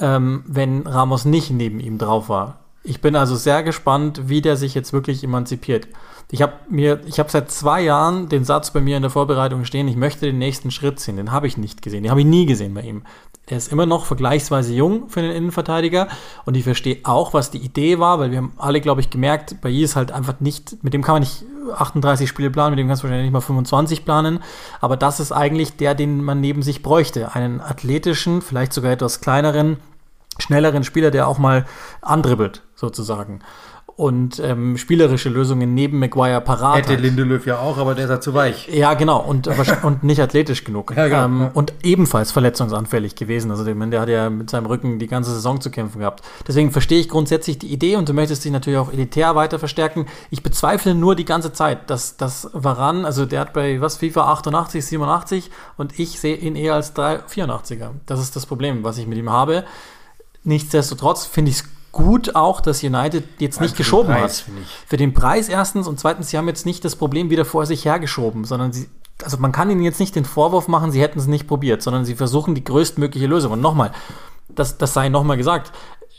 [0.00, 2.58] ähm, wenn Ramos nicht neben ihm drauf war.
[2.88, 5.88] Ich bin also sehr gespannt, wie der sich jetzt wirklich emanzipiert.
[6.30, 9.64] Ich habe mir, ich habe seit zwei Jahren den Satz bei mir in der Vorbereitung
[9.64, 11.16] stehen, ich möchte den nächsten Schritt sehen.
[11.16, 12.04] Den habe ich nicht gesehen.
[12.04, 13.02] Den habe ich nie gesehen bei ihm.
[13.48, 16.06] Er ist immer noch vergleichsweise jung für den Innenverteidiger
[16.44, 19.60] und ich verstehe auch, was die Idee war, weil wir haben alle, glaube ich, gemerkt,
[19.60, 22.88] bei ist halt einfach nicht, mit dem kann man nicht 38 Spiele planen, mit dem
[22.88, 24.40] kannst du wahrscheinlich nicht mal 25 planen,
[24.80, 27.34] aber das ist eigentlich der, den man neben sich bräuchte.
[27.34, 29.76] Einen athletischen, vielleicht sogar etwas kleineren,
[30.38, 31.66] schnelleren Spieler, der auch mal
[32.02, 33.40] andribbelt, sozusagen
[33.96, 37.00] und ähm, spielerische Lösungen neben Maguire parat Hätte hat.
[37.00, 38.68] Lindelöf ja auch, aber der ist ja zu weich.
[38.68, 39.48] Ja, genau, und,
[39.82, 40.92] und nicht athletisch genug.
[40.96, 41.24] Ja, genau.
[41.24, 43.50] ähm, und ebenfalls verletzungsanfällig gewesen.
[43.50, 46.22] Also der, der hat ja mit seinem Rücken die ganze Saison zu kämpfen gehabt.
[46.46, 50.06] Deswegen verstehe ich grundsätzlich die Idee und du möchtest dich natürlich auch elitär weiter verstärken.
[50.30, 54.32] Ich bezweifle nur die ganze Zeit, dass das Varan, also der hat bei was FIFA
[54.32, 57.90] 88, 87 und ich sehe ihn eher als 84er.
[58.06, 59.64] Das ist das Problem, was ich mit ihm habe.
[60.44, 64.52] Nichtsdestotrotz finde ich es gut auch, dass United jetzt nicht geschoben Preis, hat.
[64.86, 67.86] Für den Preis erstens und zweitens, sie haben jetzt nicht das Problem wieder vor sich
[67.86, 68.88] hergeschoben, sondern sie,
[69.24, 72.04] also man kann ihnen jetzt nicht den Vorwurf machen, sie hätten es nicht probiert, sondern
[72.04, 73.52] sie versuchen die größtmögliche Lösung.
[73.52, 73.92] Und nochmal,
[74.50, 75.72] das, das sei nochmal gesagt,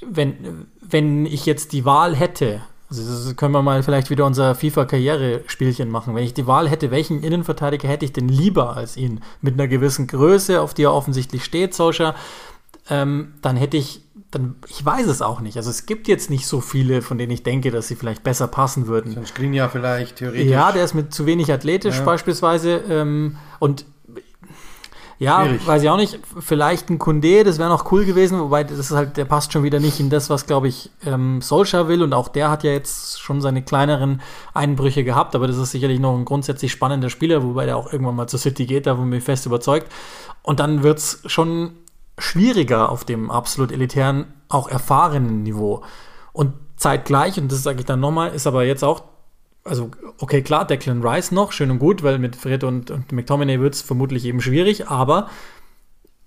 [0.03, 5.91] wenn, wenn ich jetzt die Wahl hätte, also können wir mal vielleicht wieder unser FIFA-Karriere-Spielchen
[5.91, 6.15] machen.
[6.15, 9.21] Wenn ich die Wahl hätte, welchen Innenverteidiger hätte ich denn lieber als ihn?
[9.41, 12.15] Mit einer gewissen Größe, auf die er offensichtlich steht, Solskjaer,
[12.89, 15.57] ähm, dann hätte ich dann, ich weiß es auch nicht.
[15.57, 18.47] Also es gibt jetzt nicht so viele, von denen ich denke, dass sie vielleicht besser
[18.47, 19.13] passen würden.
[19.13, 20.51] So ein Skriniar vielleicht, theoretisch.
[20.51, 22.03] Ja, der ist mit zu wenig athletisch ja.
[22.03, 22.81] beispielsweise.
[22.89, 23.85] Ähm, und
[25.19, 25.65] ja, Schwierig.
[25.65, 26.19] weiß ich auch nicht.
[26.39, 29.63] Vielleicht ein Kunde, das wäre noch cool gewesen, wobei das ist halt, der passt schon
[29.63, 32.03] wieder nicht in das, was, glaube ich, ähm, Solskjaer will.
[32.03, 34.21] Und auch der hat ja jetzt schon seine kleineren
[34.53, 38.15] Einbrüche gehabt, aber das ist sicherlich noch ein grundsätzlich spannender Spieler, wobei der auch irgendwann
[38.15, 39.91] mal zur City geht, da wo mich fest überzeugt.
[40.43, 41.71] Und dann wird es schon
[42.17, 45.83] schwieriger auf dem absolut elitären, auch erfahrenen Niveau.
[46.33, 49.03] Und zeitgleich, und das sage ich dann nochmal, ist aber jetzt auch,
[49.63, 53.59] also okay, klar, Declan Rice noch, schön und gut, weil mit Fred und, und McTominay
[53.59, 55.29] wird es vermutlich eben schwierig, aber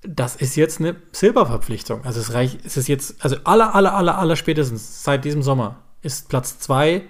[0.02, 2.04] das ist jetzt eine Silberverpflichtung.
[2.04, 5.76] Also es reicht, es ist jetzt, also aller, aller, aller, aller spätestens seit diesem Sommer
[6.02, 7.02] ist Platz zwei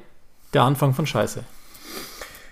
[0.52, 1.44] der Anfang von Scheiße.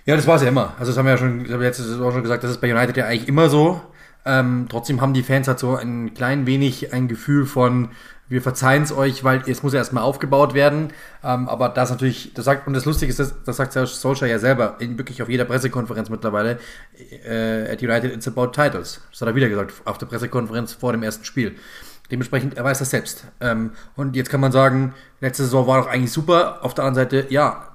[0.05, 0.73] Ja, das war es ja immer.
[0.79, 2.73] Also das haben wir ja schon, ich habe jetzt auch schon gesagt, das ist bei
[2.73, 3.81] United ja eigentlich immer so.
[4.25, 7.89] Ähm, trotzdem haben die Fans halt so ein klein wenig ein Gefühl von,
[8.29, 10.93] wir verzeihen es euch, weil es muss ja erstmal aufgebaut werden.
[11.23, 14.39] Ähm, aber das natürlich, das sagt, und das Lustige ist, das, das sagt Solskjaer ja
[14.39, 16.59] selber, in, wirklich auf jeder Pressekonferenz mittlerweile,
[17.25, 19.01] äh, at United it's about titles.
[19.11, 21.55] Das hat er wieder gesagt, auf der Pressekonferenz vor dem ersten Spiel.
[22.11, 23.25] Dementsprechend, er weiß das selbst.
[23.39, 26.63] Ähm, und jetzt kann man sagen, letzte Saison war doch eigentlich super.
[26.63, 27.69] Auf der anderen Seite, ja,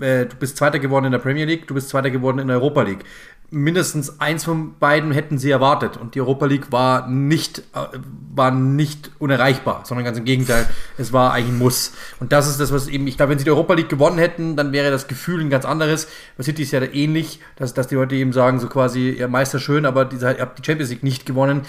[0.00, 2.56] äh, du bist Zweiter geworden in der Premier League, du bist Zweiter geworden in der
[2.56, 3.04] Europa League
[3.52, 5.96] mindestens eins von beiden hätten sie erwartet.
[5.96, 7.98] Und die Europa League war nicht, äh,
[8.34, 11.92] war nicht unerreichbar, sondern ganz im Gegenteil, es war eigentlich ein Muss.
[12.18, 14.56] Und das ist das, was eben, ich glaube, wenn sie die Europa League gewonnen hätten,
[14.56, 16.08] dann wäre das Gefühl ein ganz anderes.
[16.36, 19.58] Bei City ist ja ähnlich, dass, dass die Leute eben sagen, so quasi, ja, Meister
[19.58, 21.62] schön, aber ihr habt die Champions League nicht gewonnen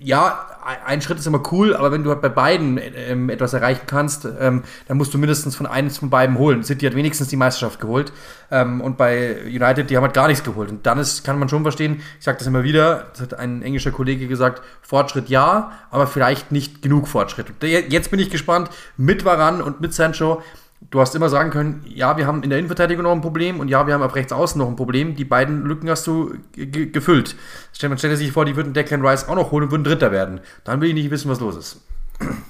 [0.00, 0.46] ja,
[0.84, 4.28] ein Schritt ist immer cool, aber wenn du halt bei beiden ähm, etwas erreichen kannst,
[4.38, 6.62] ähm, dann musst du mindestens von eines von beiden holen.
[6.62, 8.12] City hat wenigstens die Meisterschaft geholt
[8.50, 10.70] ähm, und bei United, die haben halt gar nichts geholt.
[10.70, 13.62] Und dann ist, kann man schon verstehen, ich sage das immer wieder, das hat ein
[13.62, 17.46] englischer Kollege gesagt, Fortschritt ja, aber vielleicht nicht genug Fortschritt.
[17.62, 20.42] Jetzt bin ich gespannt, mit Varan und mit Sancho,
[20.90, 23.68] du hast immer sagen können, ja, wir haben in der Innenverteidigung noch ein Problem und
[23.68, 25.14] ja, wir haben auf rechts außen noch ein Problem.
[25.16, 27.36] Die beiden Lücken hast du gefüllt.
[27.82, 30.40] Man stellt sich vor, die würden Declan Rice auch noch holen und würden Dritter werden.
[30.64, 31.80] Dann will ich nicht wissen, was los ist.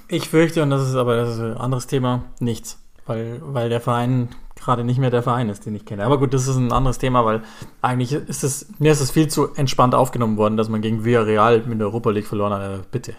[0.09, 2.79] Ich fürchte, und das ist aber das ist ein anderes Thema, nichts.
[3.07, 6.05] Weil, weil der Verein gerade nicht mehr der Verein ist, den ich kenne.
[6.05, 7.43] Aber gut, das ist ein anderes Thema, weil
[7.81, 11.63] eigentlich ist es, mir ist es viel zu entspannt aufgenommen worden, dass man gegen Villarreal
[11.67, 12.61] mit der Europa League verloren hat.
[12.61, 13.15] Also bitte.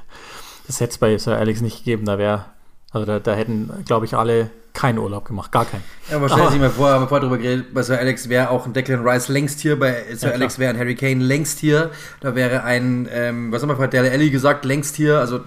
[0.68, 2.06] Das hätte es bei Sir Alex nicht gegeben.
[2.06, 2.46] Da wäre,
[2.92, 5.84] also da, da hätten, glaube ich, alle keinen Urlaub gemacht, gar keinen.
[6.10, 8.50] Ja, aber stell dir mal vor, haben wir vorher drüber geredet, bei Sir Alex wäre
[8.50, 11.60] auch ein Declan Rice längst hier, bei Sir ja, Alex wäre ein Harry Kane längst
[11.60, 15.42] hier, da wäre ein, ähm, was haben wir vorher, der Ellie gesagt, längst hier, also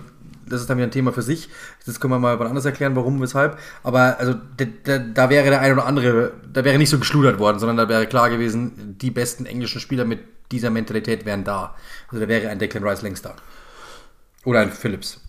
[0.53, 1.49] das ist dann wieder ein Thema für sich.
[1.87, 3.59] Das können wir mal wann anders erklären, warum, weshalb.
[3.83, 4.35] Aber also
[4.85, 7.89] da, da wäre der ein oder andere, da wäre nicht so geschludert worden, sondern da
[7.89, 11.75] wäre klar gewesen, die besten englischen Spieler mit dieser Mentalität wären da.
[12.09, 13.35] Also da wäre ein Declan Rice längst da.
[14.45, 15.22] Oder ein Phillips.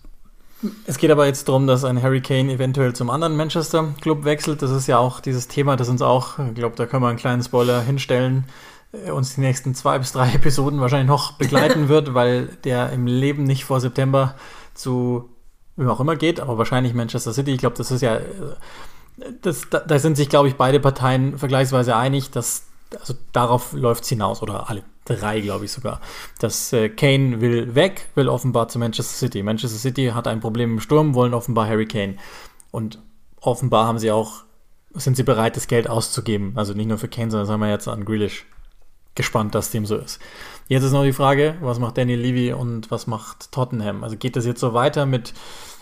[0.86, 4.62] Es geht aber jetzt darum, dass ein Harry Kane eventuell zum anderen Manchester-Club wechselt.
[4.62, 7.18] Das ist ja auch dieses Thema, das uns auch, ich glaube, da können wir einen
[7.18, 8.44] kleinen Spoiler hinstellen,
[8.92, 13.06] äh, uns die nächsten zwei bis drei Episoden wahrscheinlich noch begleiten wird, weil der im
[13.06, 14.34] Leben nicht vor September
[14.74, 15.28] zu
[15.76, 17.52] wie auch immer geht, aber wahrscheinlich Manchester City.
[17.52, 18.22] Ich glaube, das ist ja, äh,
[19.42, 22.66] das, da, da sind sich, glaube ich, beide Parteien vergleichsweise einig, dass
[23.00, 26.00] also darauf läuft es hinaus, oder alle drei, glaube ich sogar.
[26.38, 29.42] Dass äh, Kane will weg, will offenbar zu Manchester City.
[29.42, 32.16] Manchester City hat ein Problem im Sturm, wollen offenbar Harry Kane.
[32.70, 32.98] Und
[33.40, 34.44] offenbar haben sie auch,
[34.94, 36.52] sind sie bereit, das Geld auszugeben.
[36.56, 38.46] Also nicht nur für Kane, sondern das haben wir jetzt an Grealish
[39.14, 40.20] gespannt, dass dem so ist.
[40.68, 44.02] Jetzt ist noch die Frage, was macht Daniel Levy und was macht Tottenham?
[44.02, 45.34] Also geht das jetzt so weiter mit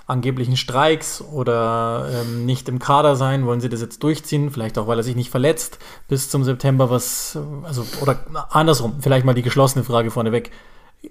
[0.07, 3.47] angeblichen Streiks oder ähm, nicht im Kader sein?
[3.47, 4.51] Wollen sie das jetzt durchziehen?
[4.51, 6.91] Vielleicht auch, weil er sich nicht verletzt bis zum September.
[6.91, 10.51] Was, also, oder andersrum, vielleicht mal die geschlossene Frage vorneweg.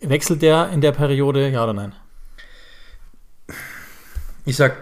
[0.01, 1.93] Wechselt der in der Periode, ja oder nein?
[4.45, 4.77] Ich sag,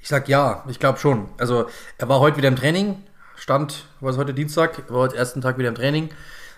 [0.00, 1.28] ich sag ja, ich glaube schon.
[1.38, 1.66] Also,
[1.98, 2.96] er war heute wieder im Training,
[3.36, 6.10] stand, was heute Dienstag, war heute ersten Tag wieder im Training.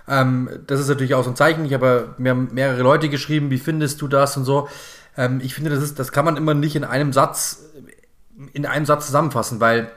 [0.09, 1.65] Ähm, das ist natürlich auch so ein Zeichen.
[1.65, 4.69] Ich habe mir mehrere Leute geschrieben, wie findest du das und so.
[5.17, 7.65] Ähm, ich finde, das, ist, das kann man immer nicht in einem Satz,
[8.53, 9.91] in einem Satz zusammenfassen, weil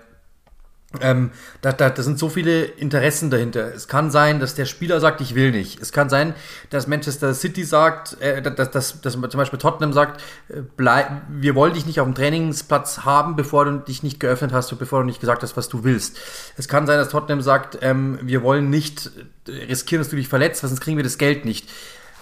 [1.02, 3.74] ähm, da, da, da sind so viele Interessen dahinter.
[3.74, 5.82] Es kann sein, dass der Spieler sagt, ich will nicht.
[5.82, 6.34] Es kann sein,
[6.70, 11.56] dass Manchester City sagt, äh, dass, dass, dass zum Beispiel Tottenham sagt, äh, bleib, wir
[11.56, 15.02] wollen dich nicht auf dem Trainingsplatz haben, bevor du dich nicht geöffnet hast und bevor
[15.02, 16.18] du nicht gesagt hast, was du willst.
[16.58, 19.12] Es kann sein, dass Tottenham sagt, ähm, wir wollen nicht
[19.48, 21.70] riskieren, dass du dich verletzt, sonst kriegen wir das Geld nicht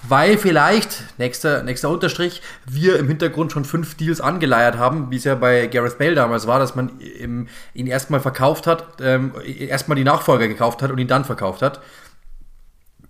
[0.08, 5.24] weil vielleicht, nächster, nächster Unterstrich, wir im Hintergrund schon fünf Deals angeleiert haben, wie es
[5.24, 9.96] ja bei Gareth Bale damals war, dass man im, ihn erstmal verkauft hat, ähm, erstmal
[9.96, 11.82] die Nachfolger gekauft hat und ihn dann verkauft hat.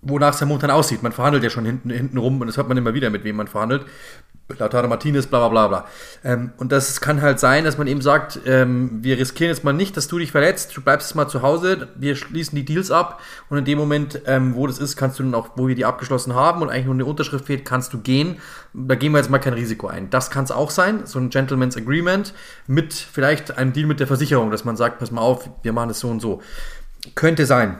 [0.02, 1.02] Wonach es ja momentan aussieht.
[1.02, 3.36] Man verhandelt ja schon hinten, hinten rum und das hört man immer wieder, mit wem
[3.36, 3.86] man verhandelt.
[4.58, 5.86] Lautaro Martinez, bla bla bla bla.
[6.22, 9.72] Ähm, und das kann halt sein, dass man eben sagt, ähm, wir riskieren jetzt mal
[9.72, 12.90] nicht, dass du dich verletzt, du bleibst jetzt mal zu Hause, wir schließen die Deals
[12.90, 15.74] ab und in dem Moment, ähm, wo das ist, kannst du dann auch, wo wir
[15.74, 18.36] die abgeschlossen haben und eigentlich nur eine Unterschrift fehlt, kannst du gehen.
[18.74, 20.10] Da gehen wir jetzt mal kein Risiko ein.
[20.10, 22.34] Das kann es auch sein, so ein Gentleman's Agreement
[22.66, 25.88] mit vielleicht einem Deal mit der Versicherung, dass man sagt, pass mal auf, wir machen
[25.88, 26.42] das so und so.
[27.14, 27.78] Könnte sein.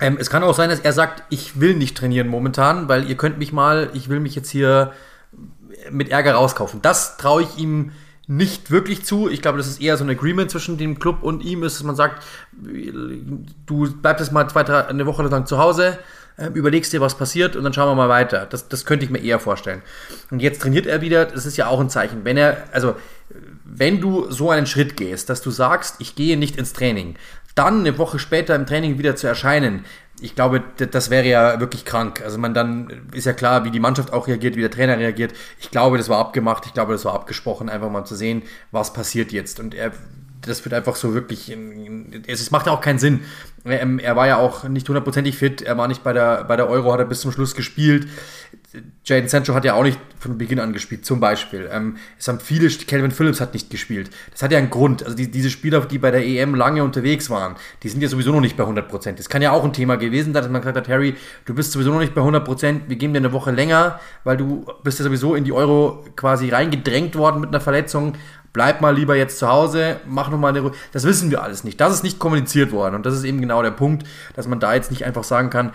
[0.00, 3.16] Ähm, es kann auch sein, dass er sagt, ich will nicht trainieren momentan, weil ihr
[3.16, 4.92] könnt mich mal, ich will mich jetzt hier
[5.90, 6.82] mit Ärger rauskaufen.
[6.82, 7.92] Das traue ich ihm
[8.26, 9.28] nicht wirklich zu.
[9.28, 11.82] Ich glaube, das ist eher so ein Agreement zwischen dem Club und ihm, ist, dass
[11.82, 12.24] man sagt,
[13.66, 15.98] du bleibst jetzt mal zwei, drei, eine Woche lang zu Hause,
[16.36, 18.46] äh, überlegst dir, was passiert und dann schauen wir mal weiter.
[18.46, 19.82] Das, das könnte ich mir eher vorstellen.
[20.30, 22.24] Und jetzt trainiert er wieder, das ist ja auch ein Zeichen.
[22.24, 22.96] Wenn er, also
[23.64, 27.16] wenn du so einen Schritt gehst, dass du sagst, ich gehe nicht ins Training,
[27.54, 29.84] dann eine Woche später im Training wieder zu erscheinen,
[30.20, 32.22] ich glaube, das wäre ja wirklich krank.
[32.22, 35.32] Also man dann ist ja klar, wie die Mannschaft auch reagiert, wie der Trainer reagiert.
[35.58, 38.92] Ich glaube, das war abgemacht, ich glaube, das war abgesprochen, einfach mal zu sehen, was
[38.92, 39.58] passiert jetzt.
[39.58, 39.92] Und er,
[40.40, 41.54] das wird einfach so wirklich,
[42.26, 43.20] es macht ja auch keinen Sinn.
[43.64, 46.68] Ähm, er war ja auch nicht hundertprozentig fit, er war nicht bei der, bei der
[46.68, 48.06] Euro, hat er bis zum Schluss gespielt.
[49.04, 51.68] Jaden Sancho hat ja auch nicht von Beginn an gespielt, zum Beispiel.
[51.70, 54.10] Ähm, es haben viele, Calvin Phillips hat nicht gespielt.
[54.32, 55.04] Das hat ja einen Grund.
[55.04, 58.32] Also die, diese Spieler, die bei der EM lange unterwegs waren, die sind ja sowieso
[58.32, 59.12] noch nicht bei 100%.
[59.12, 61.72] Das kann ja auch ein Thema gewesen sein, dass man gesagt hat, Harry, du bist
[61.72, 65.04] sowieso noch nicht bei 100%, wir geben dir eine Woche länger, weil du bist ja
[65.04, 68.14] sowieso in die Euro quasi reingedrängt worden mit einer Verletzung.
[68.54, 70.72] Bleib mal lieber jetzt zu Hause, mach nochmal eine Ruhe.
[70.92, 71.80] Das wissen wir alles nicht.
[71.80, 72.94] Das ist nicht kommuniziert worden.
[72.94, 74.06] Und das ist eben genau der Punkt,
[74.36, 75.72] dass man da jetzt nicht einfach sagen kann,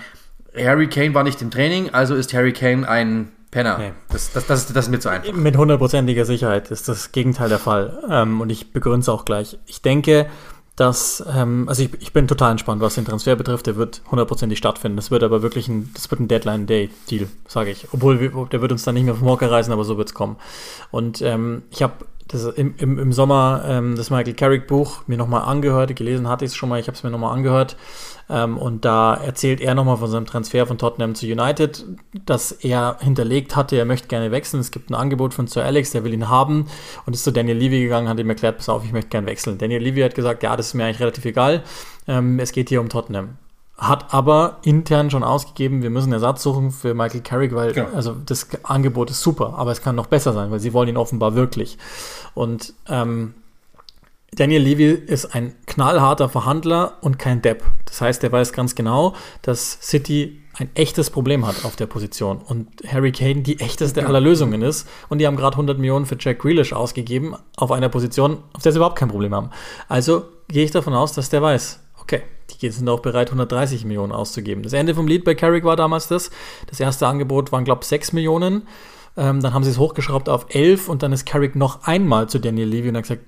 [0.63, 3.77] Harry Kane war nicht im Training, also ist Harry Kane ein Penner.
[3.79, 3.91] Nee.
[4.09, 5.33] Das, das, das, das ist mir zu einfach.
[5.33, 8.03] Mit hundertprozentiger Sicherheit ist das Gegenteil der Fall.
[8.09, 9.57] Ähm, und ich begründe es auch gleich.
[9.65, 10.27] Ich denke,
[10.75, 13.65] dass, ähm, also ich, ich bin total entspannt, was den Transfer betrifft.
[13.67, 14.97] Der wird hundertprozentig stattfinden.
[14.97, 17.87] Das wird aber wirklich ein, das wird ein Deadline-Day-Deal, sage ich.
[17.91, 20.13] Obwohl, wir, der wird uns dann nicht mehr vom Hocker reißen, aber so wird es
[20.13, 20.37] kommen.
[20.91, 21.93] Und ähm, ich habe
[22.29, 26.45] das im, im, im Sommer ähm, das Michael Carrick Buch mir nochmal angehört, gelesen hatte
[26.45, 27.75] ich es schon mal, ich habe es mir nochmal angehört
[28.29, 31.85] ähm, und da erzählt er nochmal von seinem Transfer von Tottenham zu United,
[32.25, 34.59] dass er hinterlegt hatte, er möchte gerne wechseln.
[34.59, 36.67] Es gibt ein Angebot von Sir Alex, der will ihn haben
[37.07, 39.57] und ist zu Daniel Levy gegangen, hat ihm erklärt, pass auf, ich möchte gerne wechseln.
[39.57, 41.63] Daniel Levy hat gesagt, ja, das ist mir eigentlich relativ egal,
[42.07, 43.37] ähm, es geht hier um Tottenham
[43.79, 47.89] hat aber intern schon ausgegeben, wir müssen Ersatz suchen für Michael Carrick, weil genau.
[47.95, 50.97] also das Angebot ist super, aber es kann noch besser sein, weil sie wollen ihn
[50.97, 51.77] offenbar wirklich.
[52.33, 53.35] Und ähm,
[54.31, 57.63] Daniel Levy ist ein knallharter Verhandler und kein Depp.
[57.85, 62.39] Das heißt, er weiß ganz genau, dass City ein echtes Problem hat auf der Position
[62.39, 64.87] und Harry Kane die echteste aller Lösungen ist.
[65.07, 68.73] Und die haben gerade 100 Millionen für Jack Grealish ausgegeben auf einer Position, auf der
[68.73, 69.51] sie überhaupt kein Problem haben.
[69.87, 72.23] Also gehe ich davon aus, dass der weiß, okay,
[72.57, 74.63] die sind auch bereit, 130 Millionen auszugeben.
[74.63, 76.31] Das Ende vom Lied bei Carrick war damals das.
[76.67, 78.67] Das erste Angebot waren, glaube ich, 6 Millionen.
[79.17, 82.39] Ähm, dann haben sie es hochgeschraubt auf 11 und dann ist Carrick noch einmal zu
[82.39, 83.23] Daniel Levy und hat gesagt,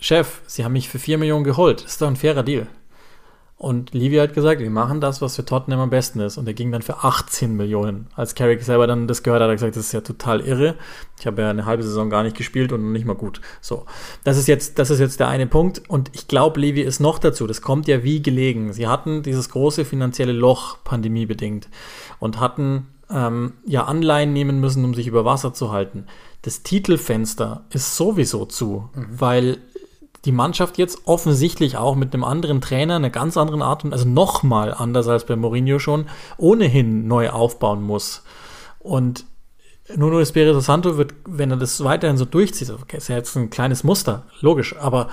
[0.00, 1.84] Chef, Sie haben mich für 4 Millionen geholt.
[1.84, 2.66] Das ist doch ein fairer Deal.
[3.62, 6.36] Und Levy hat gesagt, wir machen das, was für Tottenham am besten ist.
[6.36, 8.08] Und er ging dann für 18 Millionen.
[8.16, 10.74] Als Carrick selber dann das gehört hat, hat er gesagt, das ist ja total irre.
[11.20, 13.40] Ich habe ja eine halbe Saison gar nicht gespielt und nicht mal gut.
[13.60, 13.86] So.
[14.24, 15.80] Das ist jetzt, das ist jetzt der eine Punkt.
[15.88, 17.46] Und ich glaube, Levy ist noch dazu.
[17.46, 18.72] Das kommt ja wie gelegen.
[18.72, 21.68] Sie hatten dieses große finanzielle Loch pandemiebedingt
[22.18, 26.06] und hatten ähm, ja Anleihen nehmen müssen, um sich über Wasser zu halten.
[26.42, 29.06] Das Titelfenster ist sowieso zu, mhm.
[29.20, 29.58] weil
[30.24, 34.08] die Mannschaft jetzt offensichtlich auch mit einem anderen Trainer, einer ganz anderen Art und also
[34.08, 36.06] nochmal anders als bei Mourinho schon,
[36.36, 38.22] ohnehin neu aufbauen muss.
[38.78, 39.24] Und
[39.94, 43.50] Nuno Espirito Santo wird, wenn er das weiterhin so durchzieht, okay, ist ja jetzt ein
[43.50, 45.08] kleines Muster, logisch, aber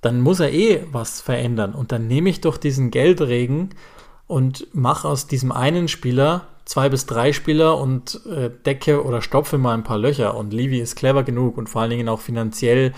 [0.00, 1.74] dann muss er eh was verändern.
[1.74, 3.70] Und dann nehme ich doch diesen Geldregen
[4.26, 9.58] und mache aus diesem einen Spieler zwei bis drei Spieler und äh, decke oder stopfe
[9.58, 10.36] mal ein paar Löcher.
[10.36, 12.92] Und Levy ist clever genug und vor allen Dingen auch finanziell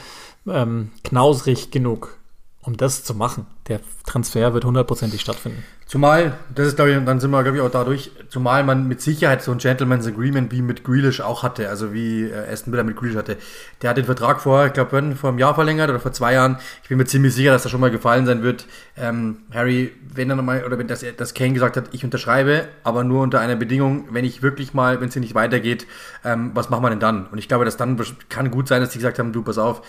[0.46, 2.18] ähm, knausrig genug,
[2.64, 3.46] um das zu machen.
[3.68, 5.62] Der Transfer wird hundertprozentig stattfinden.
[5.86, 9.02] Zumal, das ist glaube ich, dann sind wir glaube ich auch dadurch, zumal man mit
[9.02, 12.82] Sicherheit so ein Gentleman's Agreement wie mit Grealish auch hatte, also wie äh, Aston Villa
[12.82, 13.36] mit Grealish hatte.
[13.82, 16.56] Der hat den Vertrag vor, ich glaube, vor einem Jahr verlängert oder vor zwei Jahren.
[16.82, 18.66] Ich bin mir ziemlich sicher, dass das schon mal gefallen sein wird.
[18.96, 23.04] Ähm, Harry, wenn er nochmal, oder wenn das, das Kane gesagt hat, ich unterschreibe, aber
[23.04, 25.86] nur unter einer Bedingung, wenn ich wirklich mal, wenn es hier nicht weitergeht,
[26.24, 27.26] ähm, was machen wir denn dann?
[27.26, 28.00] Und ich glaube, dass dann
[28.30, 29.82] kann gut sein, dass die gesagt haben, du, pass auf,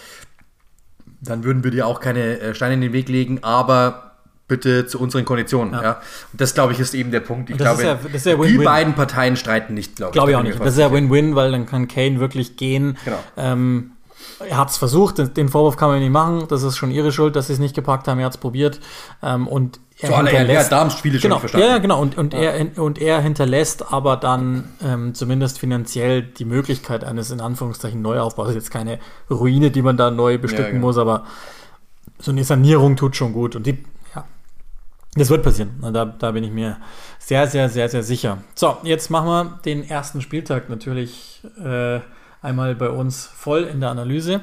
[1.21, 4.06] dann würden wir dir auch keine äh, Steine in den Weg legen, aber
[4.47, 5.73] bitte zu unseren Konditionen.
[5.73, 5.84] Ja.
[5.84, 6.01] ja.
[6.32, 7.49] Und das, glaube ich, ist eben der Punkt.
[7.49, 10.13] Ich glaube, ja, ja die beiden Parteien streiten nicht, glaube ich.
[10.13, 10.60] Glaube ich auch nicht.
[10.60, 12.97] Das ist ja Win-Win, weil dann kann Kane wirklich gehen.
[13.06, 13.19] Genau.
[13.38, 13.91] Ähm,
[14.39, 16.45] er hat es versucht, den Vorwurf kann man nicht machen.
[16.49, 18.19] Das ist schon ihre Schuld, dass sie es nicht gepackt haben.
[18.19, 18.80] Er hat es probiert.
[19.23, 21.67] Ähm, und er er hat Darmspiele genau, schon verstanden.
[21.67, 22.01] Ja, genau.
[22.01, 22.41] Und, und, ja.
[22.41, 28.47] Er, und er hinterlässt aber dann ähm, zumindest finanziell die Möglichkeit eines in Anführungszeichen Neuaufbaus.
[28.47, 30.88] Das ist jetzt keine Ruine, die man da neu bestücken ja, genau.
[30.88, 31.25] muss, aber
[32.19, 33.55] so eine Sanierung tut schon gut.
[33.55, 34.25] Und die, ja,
[35.15, 35.71] das wird passieren.
[35.93, 36.77] Da, da bin ich mir
[37.17, 38.39] sehr, sehr, sehr, sehr sicher.
[38.53, 42.01] So, jetzt machen wir den ersten Spieltag natürlich äh,
[42.41, 44.41] einmal bei uns voll in der Analyse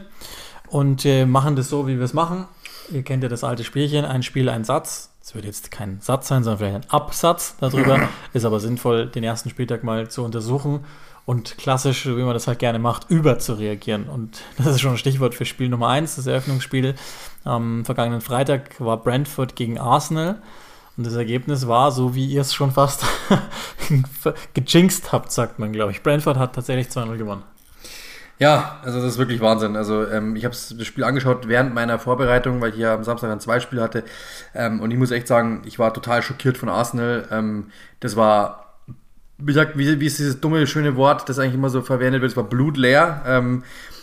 [0.68, 2.48] und äh, machen das so, wie wir es machen.
[2.90, 6.28] Ihr kennt ja das alte Spielchen, ein Spiel, ein Satz es wird jetzt kein Satz
[6.28, 8.06] sein, sondern vielleicht ein Absatz darüber.
[8.34, 10.80] Ist aber sinnvoll, den ersten Spieltag mal zu untersuchen
[11.24, 14.10] und klassisch, wie man das halt gerne macht, über zu reagieren.
[14.10, 16.96] Und das ist schon ein Stichwort für Spiel Nummer 1, das Eröffnungsspiel.
[17.44, 20.42] Am vergangenen Freitag war Brentford gegen Arsenal.
[20.98, 23.06] Und das Ergebnis war, so wie ihr es schon fast
[24.54, 26.02] gejinxt habt, sagt man, glaube ich.
[26.02, 27.42] Brentford hat tatsächlich 2-0 gewonnen.
[28.42, 29.76] Ja, also das ist wirklich Wahnsinn.
[29.76, 33.30] Also ähm, ich habe das Spiel angeschaut während meiner Vorbereitung, weil ich ja am Samstag
[33.30, 34.02] dann zwei Spiele hatte.
[34.52, 37.28] Ähm, und ich muss echt sagen, ich war total schockiert von Arsenal.
[37.30, 37.66] Ähm,
[38.00, 38.80] das war,
[39.38, 42.32] wie gesagt, wie, wie ist dieses dumme, schöne Wort, das eigentlich immer so verwendet wird,
[42.32, 43.22] es war blutleer.
[43.28, 43.62] Ähm,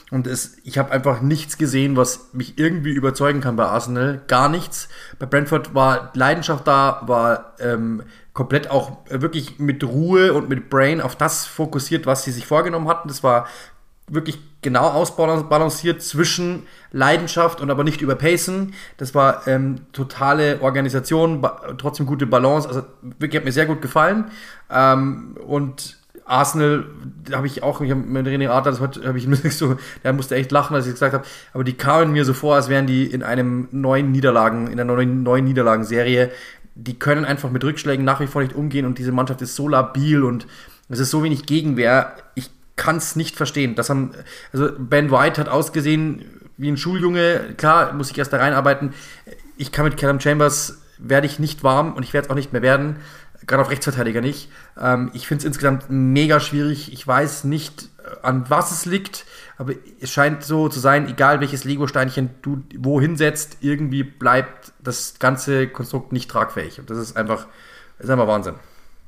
[0.10, 4.22] und es, ich habe einfach nichts gesehen, was mich irgendwie überzeugen kann bei Arsenal.
[4.30, 4.88] Gar nichts.
[5.20, 11.02] Bei Brentford war Leidenschaft da, war ähm, komplett auch wirklich mit Ruhe und mit Brain
[11.02, 13.10] auf das fokussiert, was sie sich vorgenommen hatten.
[13.10, 13.46] Das war
[14.10, 18.74] wirklich genau ausbalanciert zwischen Leidenschaft und aber nicht überpacen.
[18.97, 21.45] Das war ähm, totale Organisation,
[21.78, 22.68] trotzdem gute Balance.
[22.68, 24.26] Also wirklich hat mir sehr gut gefallen.
[24.70, 26.86] Ähm, und Arsenal,
[27.26, 30.36] da habe ich auch, ich hab mit René Arter, das habe ich so, der musste
[30.36, 33.05] echt lachen, als ich gesagt habe, aber die kamen mir so vor, als wären die
[33.05, 36.32] in einem neuen Niederlagen, in einer neuen, neuen Niederlagenserie.
[36.76, 39.68] Die können einfach mit Rückschlägen nach wie vor nicht umgehen und diese Mannschaft ist so
[39.68, 40.45] labil und
[40.88, 42.16] es ist so wenig Gegenwehr.
[42.36, 43.76] Ich kann es nicht verstehen.
[43.76, 44.12] Das haben,
[44.54, 46.24] also Ben White hat ausgesehen
[46.56, 47.54] wie ein Schuljunge.
[47.58, 48.94] Klar, muss ich erst da reinarbeiten.
[49.58, 52.54] Ich kann mit Callum Chambers, werde ich nicht warm und ich werde es auch nicht
[52.54, 52.96] mehr werden.
[53.46, 54.50] Gerade auf Rechtsverteidiger nicht.
[54.80, 56.94] Ähm, ich finde es insgesamt mega schwierig.
[56.94, 59.26] Ich weiß nicht, äh, an was es liegt,
[59.58, 65.20] aber es scheint so zu sein, egal welches Lego-Steinchen du wohin setzt, irgendwie bleibt das
[65.20, 66.80] ganze Konstrukt nicht tragfähig.
[66.80, 67.48] Und das ist einfach,
[68.00, 68.56] ist einfach Wahnsinn.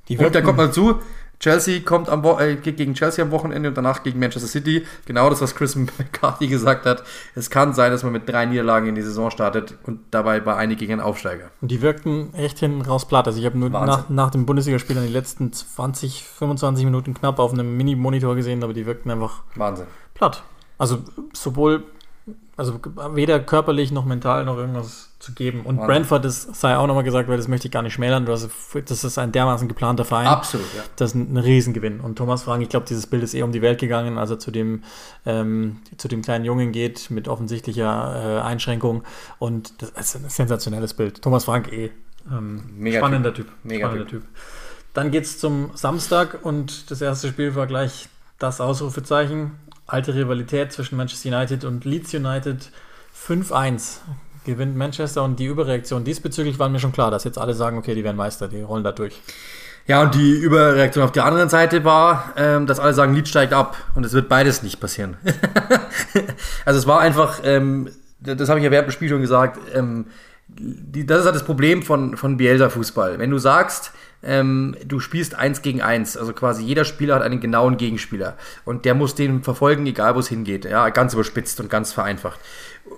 [0.09, 0.99] Und da kommt mal zu,
[1.41, 4.85] Chelsea kommt am Wo äh, gegen Chelsea am Wochenende und danach gegen Manchester City.
[5.05, 7.03] Genau das, was Chris McCarthy gesagt hat.
[7.33, 10.55] Es kann sein, dass man mit drei Niederlagen in die Saison startet und dabei bei
[10.55, 11.49] einigen gegen einen Aufsteiger.
[11.59, 13.27] Und die wirkten echt hinten raus platt.
[13.27, 17.39] Also ich habe nur nach, nach, dem Bundesligaspiel dann die letzten 20, 25 Minuten knapp
[17.39, 19.87] auf einem Mini-Monitor gesehen, aber die wirkten einfach Wahnsinn.
[20.13, 20.43] platt.
[20.77, 20.99] Also
[21.33, 21.83] sowohl
[22.61, 22.79] also
[23.15, 25.61] weder körperlich noch mental noch irgendwas zu geben.
[25.61, 25.87] Und Wahnsinn.
[25.87, 28.23] Brentford, das sei auch nochmal gesagt, weil das möchte ich gar nicht schmälern.
[28.27, 30.27] Das ist ein dermaßen geplanter Verein.
[30.27, 30.83] Absolut, ja.
[30.95, 31.99] Das ist ein Riesengewinn.
[31.99, 34.37] Und Thomas Frank, ich glaube, dieses Bild ist eh um die Welt gegangen, als er
[34.37, 34.83] zu dem,
[35.25, 39.03] ähm, zu dem kleinen Jungen geht mit offensichtlicher äh, Einschränkung.
[39.39, 41.23] Und das ist ein sensationelles Bild.
[41.23, 41.89] Thomas Frank eh.
[42.31, 42.61] Ähm,
[42.95, 43.47] spannender Typ.
[43.47, 43.55] typ.
[43.63, 44.21] Mega spannender typ.
[44.21, 44.29] typ.
[44.93, 48.07] Dann geht es zum Samstag und das erste Spiel war gleich
[48.41, 49.51] das Ausrufezeichen
[49.85, 52.71] alte Rivalität zwischen Manchester United und Leeds United
[53.27, 53.97] 5-1
[54.45, 57.93] gewinnt Manchester und die Überreaktion diesbezüglich war mir schon klar, dass jetzt alle sagen, okay,
[57.93, 59.21] die werden Meister, die rollen da durch.
[59.87, 63.53] Ja, und die Überreaktion auf der anderen Seite war, ähm, dass alle sagen, Leeds steigt
[63.53, 65.17] ab und es wird beides nicht passieren.
[66.65, 67.89] also es war einfach, ähm,
[68.19, 70.05] das habe ich ja während dem Spiel schon gesagt, ähm,
[70.59, 73.19] die, das ist halt das Problem von, von Bielsa-Fußball.
[73.19, 73.93] Wenn du sagst,
[74.23, 76.15] ähm, du spielst eins gegen eins.
[76.17, 78.37] Also quasi jeder Spieler hat einen genauen Gegenspieler.
[78.65, 80.65] Und der muss den verfolgen, egal wo es hingeht.
[80.65, 82.39] Ja, ganz überspitzt und ganz vereinfacht.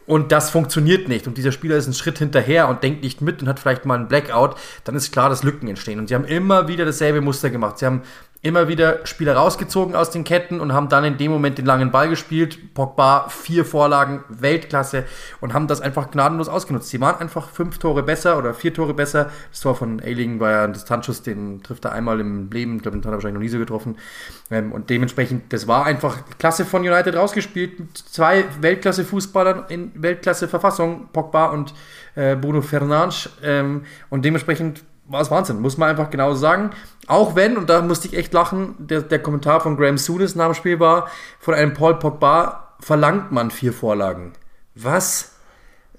[0.05, 1.27] Und das funktioniert nicht.
[1.27, 3.95] Und dieser Spieler ist einen Schritt hinterher und denkt nicht mit und hat vielleicht mal
[3.95, 4.55] einen Blackout.
[4.83, 5.99] Dann ist klar, dass Lücken entstehen.
[5.99, 7.77] Und sie haben immer wieder dasselbe Muster gemacht.
[7.79, 8.01] Sie haben
[8.43, 11.91] immer wieder Spieler rausgezogen aus den Ketten und haben dann in dem Moment den langen
[11.91, 12.73] Ball gespielt.
[12.73, 15.05] Pogba, vier Vorlagen, Weltklasse
[15.39, 16.89] und haben das einfach gnadenlos ausgenutzt.
[16.89, 19.31] Sie waren einfach fünf Tore besser oder vier Tore besser.
[19.49, 22.75] Das Tor von Ailing war ja ein Distanzschuss, den trifft er einmal im Leben.
[22.75, 23.95] Ich glaube, den hat er wahrscheinlich noch nie so getroffen.
[24.51, 27.97] Ähm, und dementsprechend, das war einfach Klasse von United rausgespielt.
[27.97, 31.73] Zwei Weltklasse-Fußballern in Weltklasse-Verfassung, Pogba und
[32.15, 33.29] äh, Bruno Fernandes.
[33.41, 34.83] Ähm, und dementsprechend
[35.13, 36.71] war es Wahnsinn, muss man einfach genau sagen.
[37.07, 40.47] Auch wenn, und da musste ich echt lachen, der, der Kommentar von Graham Souness nach
[40.47, 41.07] dem Spiel war,
[41.39, 44.33] von einem Paul Pogba verlangt man vier Vorlagen.
[44.75, 45.35] Was?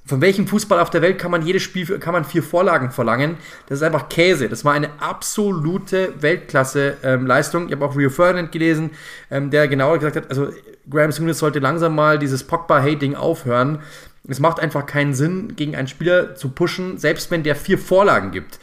[0.05, 3.39] Von welchem Fußball auf der Welt kann man jedes Spiel kann man vier Vorlagen verlangen?
[3.69, 4.49] Das ist einfach Käse.
[4.49, 7.63] Das war eine absolute Weltklasse-Leistung.
[7.63, 8.91] Ähm, ich habe auch Rio Ferdinand gelesen,
[9.31, 10.49] ähm, der genau gesagt hat, also
[10.91, 13.79] Graham Souness sollte langsam mal dieses Pogba-Hating aufhören.
[14.27, 18.33] Es macht einfach keinen Sinn, gegen einen Spieler zu pushen, selbst wenn der vier Vorlagen
[18.33, 18.59] gibt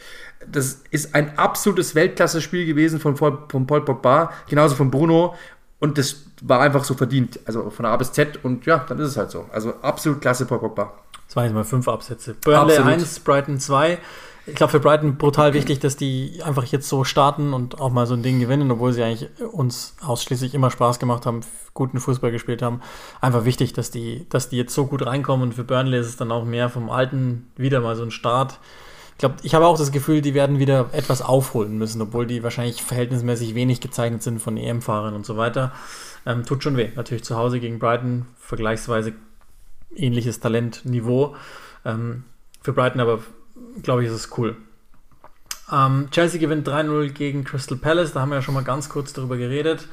[0.50, 5.34] das ist ein absolutes Weltklasse-Spiel gewesen von, von Paul Pogba, genauso von Bruno.
[5.78, 7.40] Und das war einfach so verdient.
[7.44, 8.44] Also von A bis Z.
[8.44, 9.46] Und ja, dann ist es halt so.
[9.52, 10.92] Also absolut klasse Paul Pogba.
[11.26, 12.34] Das waren jetzt mal fünf Absätze.
[12.34, 13.98] Burnley 1, Brighton 2.
[14.44, 18.06] Ich glaube, für Brighton brutal wichtig, dass die einfach jetzt so starten und auch mal
[18.06, 21.40] so ein Ding gewinnen, obwohl sie eigentlich uns ausschließlich immer Spaß gemacht haben,
[21.74, 22.80] guten Fußball gespielt haben.
[23.20, 26.16] Einfach wichtig, dass die, dass die jetzt so gut reinkommen und für Burnley ist es
[26.16, 28.58] dann auch mehr vom Alten wieder mal so ein Start
[29.18, 32.82] glaube, ich habe auch das Gefühl, die werden wieder etwas aufholen müssen, obwohl die wahrscheinlich
[32.82, 35.72] verhältnismäßig wenig gezeichnet sind von EM-Fahrern und so weiter.
[36.26, 36.90] Ähm, tut schon weh.
[36.94, 39.12] Natürlich zu Hause gegen Brighton, vergleichsweise
[39.94, 41.34] ähnliches Talentniveau.
[41.84, 42.24] Ähm,
[42.62, 43.20] für Brighton aber,
[43.82, 44.56] glaube ich, ist es cool.
[45.70, 49.12] Ähm, Chelsea gewinnt 3-0 gegen Crystal Palace, da haben wir ja schon mal ganz kurz
[49.12, 49.88] darüber geredet.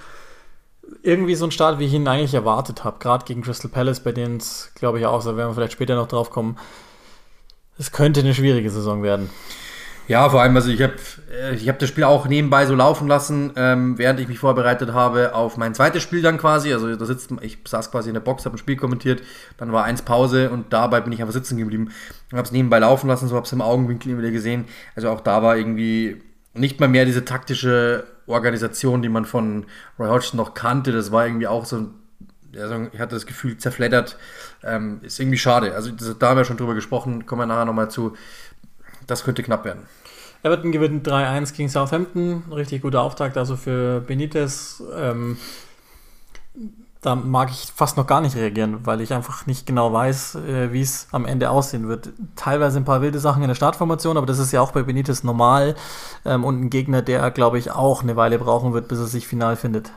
[1.03, 4.11] Irgendwie so ein Start, wie ich ihn eigentlich erwartet habe, gerade gegen Crystal Palace, bei
[4.11, 6.57] denen es, glaube ich, auch, da werden wir vielleicht später noch drauf kommen,
[7.79, 9.29] es könnte eine schwierige Saison werden.
[10.09, 10.95] Ja, vor allem, also ich habe
[11.55, 15.35] ich hab das Spiel auch nebenbei so laufen lassen, ähm, während ich mich vorbereitet habe
[15.35, 16.73] auf mein zweites Spiel dann quasi.
[16.73, 19.21] Also da sitzt, ich saß quasi in der Box, habe ein Spiel kommentiert,
[19.57, 21.89] dann war eins Pause und dabei bin ich einfach sitzen geblieben
[22.31, 24.65] habe es nebenbei laufen lassen, so habe es im Augenwinkel wieder gesehen.
[24.95, 26.21] Also auch da war irgendwie
[26.53, 29.65] nicht mal mehr diese taktische Organisation, die man von
[29.97, 30.91] Roy Hodgson noch kannte.
[30.91, 31.87] Das war irgendwie auch so
[32.57, 34.17] also ich hatte das Gefühl, zerfleddert.
[34.63, 35.73] Ähm, ist irgendwie schade.
[35.75, 38.15] Also da haben wir schon drüber gesprochen, kommen wir nachher nochmal zu.
[39.07, 39.83] Das könnte knapp werden.
[40.43, 42.43] Everton gewinnt 3-1 gegen Southampton.
[42.51, 44.81] Richtig guter Auftakt also für Benitez.
[44.95, 45.37] Ähm,
[47.01, 50.73] da mag ich fast noch gar nicht reagieren, weil ich einfach nicht genau weiß, äh,
[50.73, 52.09] wie es am Ende aussehen wird.
[52.35, 55.23] Teilweise ein paar wilde Sachen in der Startformation, aber das ist ja auch bei Benitez
[55.23, 55.75] normal.
[56.25, 59.27] Ähm, und ein Gegner, der, glaube ich, auch eine Weile brauchen wird, bis er sich
[59.27, 59.91] final findet.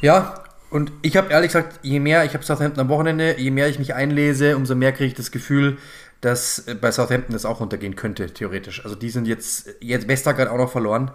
[0.00, 0.43] Ja,
[0.74, 3.78] und ich habe ehrlich gesagt, je mehr, ich habe Southampton am Wochenende, je mehr ich
[3.78, 5.78] mich einlese, umso mehr kriege ich das Gefühl,
[6.20, 8.82] dass äh, bei Southampton das auch untergehen könnte, theoretisch.
[8.82, 11.12] Also die sind jetzt, jetzt Westergaard auch noch verloren.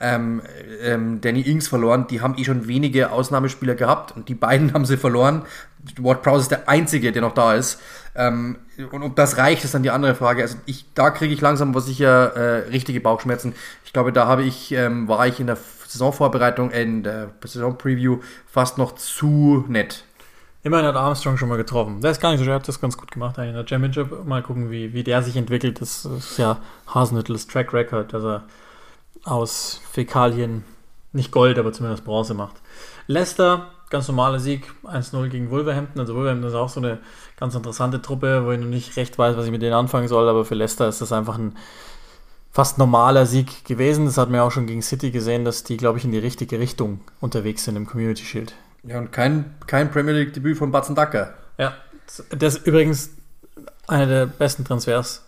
[0.00, 0.40] Ähm,
[0.80, 2.06] ähm, Danny Ings verloren.
[2.08, 5.42] Die haben eh schon wenige Ausnahmespieler gehabt und die beiden haben sie verloren.
[5.98, 7.82] Ward Prowse ist der einzige, der noch da ist.
[8.14, 8.58] Ähm,
[8.90, 10.42] und ob das reicht, ist dann die andere Frage.
[10.42, 13.54] Also ich, da kriege ich langsam aber sicher äh, richtige Bauchschmerzen.
[13.84, 15.56] Ich glaube, da habe ich, ähm, war ich in der
[15.86, 20.04] Saisonvorbereitung, in der Saisonpreview fast noch zu nett.
[20.64, 22.00] Immerhin hat Armstrong schon mal getroffen.
[22.00, 24.24] Der ist gar nicht so schwer, hat das ganz gut gemacht in der Championship.
[24.24, 25.80] Mal gucken, wie, wie der sich entwickelt.
[25.80, 28.44] Das ist ja Hasenhüttels Track Record, dass er
[29.24, 30.64] aus Fäkalien
[31.12, 32.56] nicht Gold, aber zumindest Bronze macht.
[33.06, 36.00] Leicester, ganz normaler Sieg, 1-0 gegen Wolverhampton.
[36.00, 36.98] Also Wolverhampton ist auch so eine
[37.36, 40.28] ganz interessante Truppe, wo ich noch nicht recht weiß, was ich mit denen anfangen soll,
[40.28, 41.56] aber für Leicester ist das einfach ein
[42.50, 44.06] fast normaler Sieg gewesen.
[44.06, 46.58] Das hat man auch schon gegen City gesehen, dass die, glaube ich, in die richtige
[46.58, 48.54] Richtung unterwegs sind im Community Shield.
[48.82, 51.34] Ja, und kein, kein Premier League-Debüt von Batzen Dacker.
[51.58, 51.74] Ja,
[52.30, 53.10] das ist übrigens
[53.86, 55.22] einer der besten Transfers,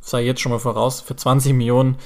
[0.00, 1.96] sei jetzt schon mal voraus, für 20 Millionen.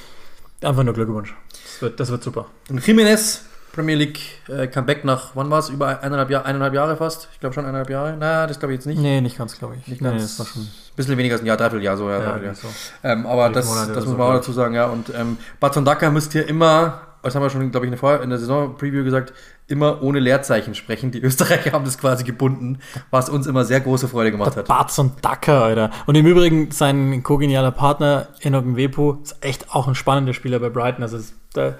[0.60, 1.34] Einfach nur Glückwunsch.
[1.50, 2.46] Das wird, das wird super.
[2.68, 3.40] Und Jiménez
[3.72, 5.70] Premier League äh, Comeback nach, wann war es?
[5.70, 7.28] Über eineinhalb, Jahr, eineinhalb Jahre fast?
[7.32, 8.16] Ich glaube schon eineinhalb Jahre.
[8.18, 9.00] Na, das glaube ich jetzt nicht.
[9.00, 9.86] Nee, nicht ganz, glaube ich.
[9.88, 10.14] Nicht ganz.
[10.14, 10.62] Nee, das war schon.
[10.62, 12.10] Ein bisschen weniger als ein Jahr, dreiviertel Jahr so.
[12.10, 12.54] Ja, ja, Jahr.
[12.54, 12.68] so.
[13.02, 14.86] Ähm, aber das, das muss man auch dazu sagen, ja.
[14.86, 18.38] Und ähm, Baton Daka müsst ihr immer, das haben wir schon, glaube ich, in der,
[18.38, 19.32] Saison-Preview gesagt,
[19.68, 21.10] immer ohne Leerzeichen sprechen.
[21.10, 24.68] Die Österreicher haben das quasi gebunden, was uns immer sehr große Freude gemacht der hat.
[24.68, 25.90] Baton Dacker, Alter.
[26.04, 30.68] Und im Übrigen, sein kogenialer Partner, Enogen Wepo, ist echt auch ein spannender Spieler bei
[30.68, 31.02] Brighton.
[31.02, 31.20] Also,
[31.54, 31.76] da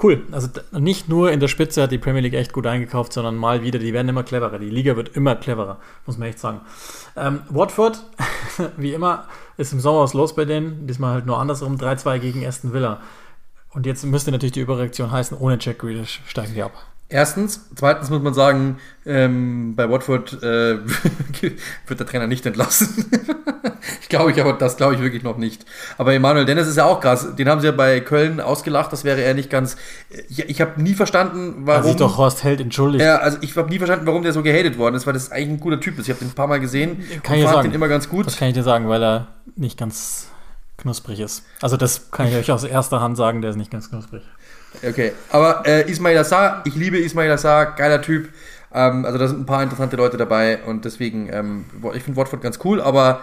[0.00, 0.26] Cool.
[0.30, 3.62] Also nicht nur in der Spitze hat die Premier League echt gut eingekauft, sondern mal
[3.62, 4.58] wieder, die werden immer cleverer.
[4.58, 6.60] Die Liga wird immer cleverer, muss man echt sagen.
[7.16, 8.04] Ähm, Watford,
[8.76, 9.26] wie immer,
[9.56, 10.86] ist im Sommer was los bei denen.
[10.86, 11.76] Diesmal halt nur andersrum.
[11.76, 13.00] 3-2 gegen Aston Villa.
[13.70, 16.72] Und jetzt müsste natürlich die Überreaktion heißen, ohne Jack Grealish steigen die ab.
[17.10, 17.66] Erstens.
[17.74, 20.78] Zweitens muss man sagen, ähm, bei Watford äh,
[21.86, 23.06] wird der Trainer nicht entlassen.
[24.02, 25.64] ich glaube ich, aber das glaube ich wirklich noch nicht.
[25.96, 27.34] Aber Emanuel Dennis ist ja auch krass.
[27.36, 28.92] Den haben sie ja bei Köln ausgelacht.
[28.92, 29.78] Das wäre er nicht ganz.
[30.28, 31.82] Ich, ich habe nie verstanden, warum.
[31.82, 33.02] Hat sich doch Horst Held entschuldigt.
[33.02, 35.48] Ja, also ich habe nie verstanden, warum der so gehatet worden ist, weil das eigentlich
[35.48, 36.08] ein guter Typ ist.
[36.08, 37.68] Ich habe den ein paar Mal gesehen kann und ich fand sagen.
[37.68, 38.26] den immer ganz gut.
[38.26, 40.28] Das kann ich dir sagen, weil er nicht ganz
[40.76, 41.42] knusprig ist.
[41.62, 44.22] Also das kann ich euch aus erster Hand sagen, der ist nicht ganz knusprig.
[44.86, 48.28] Okay, aber äh, Ismail Assar, ich liebe Ismail Assar, geiler Typ.
[48.72, 51.64] Ähm, also da sind ein paar interessante Leute dabei und deswegen, ähm,
[51.94, 53.20] ich finde Watford ganz cool, aber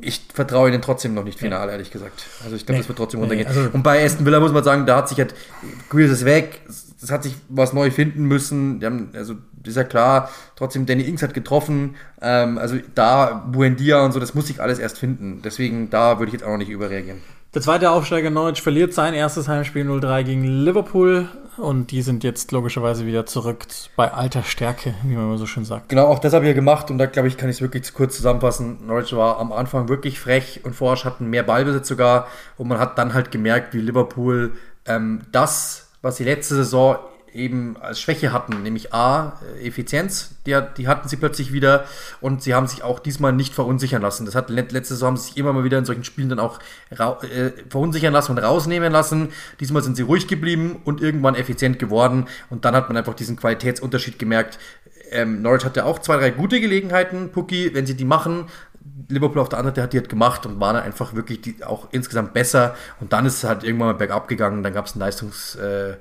[0.00, 2.26] ich vertraue ihnen trotzdem noch nicht final, ehrlich gesagt.
[2.42, 3.48] Also ich glaube, nee, das wird trotzdem runtergehen.
[3.48, 5.34] Nee, also und bei Aston Villa muss man sagen, da hat sich halt,
[5.88, 6.60] Grealish ist weg,
[7.04, 8.82] es hat sich was neu finden müssen.
[8.82, 11.96] Haben, also ist ja klar, trotzdem Danny Ings hat getroffen.
[12.20, 15.42] Ähm, also da Buendia und so, das muss sich alles erst finden.
[15.44, 17.22] Deswegen da würde ich jetzt auch noch nicht überreagieren.
[17.54, 22.50] Der zweite Aufsteiger Norwich verliert sein erstes Heimspiel 0-3 gegen Liverpool und die sind jetzt
[22.50, 25.88] logischerweise wieder zurück bei alter Stärke, wie man so schön sagt.
[25.88, 27.92] Genau, auch das habe ich gemacht und da glaube ich, kann ich es wirklich zu
[27.92, 28.84] kurz zusammenfassen.
[28.84, 32.26] Norwich war am Anfang wirklich frech und Forsch hatten mehr Ballbesitz sogar
[32.58, 34.54] und man hat dann halt gemerkt, wie Liverpool
[34.86, 36.96] ähm, das, was sie letzte Saison
[37.34, 41.84] eben als Schwäche hatten, nämlich A, äh, Effizienz, die, die, hatten sie plötzlich wieder
[42.20, 44.24] und sie haben sich auch diesmal nicht verunsichern lassen.
[44.24, 46.60] Das hat letzte Saison haben sie sich immer mal wieder in solchen Spielen dann auch
[46.90, 49.30] äh, verunsichern lassen und rausnehmen lassen.
[49.60, 53.36] Diesmal sind sie ruhig geblieben und irgendwann effizient geworden und dann hat man einfach diesen
[53.36, 54.58] Qualitätsunterschied gemerkt.
[55.10, 58.46] Ähm, Norwich hatte auch zwei, drei gute Gelegenheiten, Pucki, wenn sie die machen,
[59.08, 61.88] Liverpool auf der anderen Seite hat die halt gemacht und waren einfach wirklich die, auch
[61.90, 62.74] insgesamt besser.
[63.00, 64.62] Und dann ist es halt irgendwann mal bergab gegangen.
[64.62, 65.96] Dann gab es einen Leistungs, äh,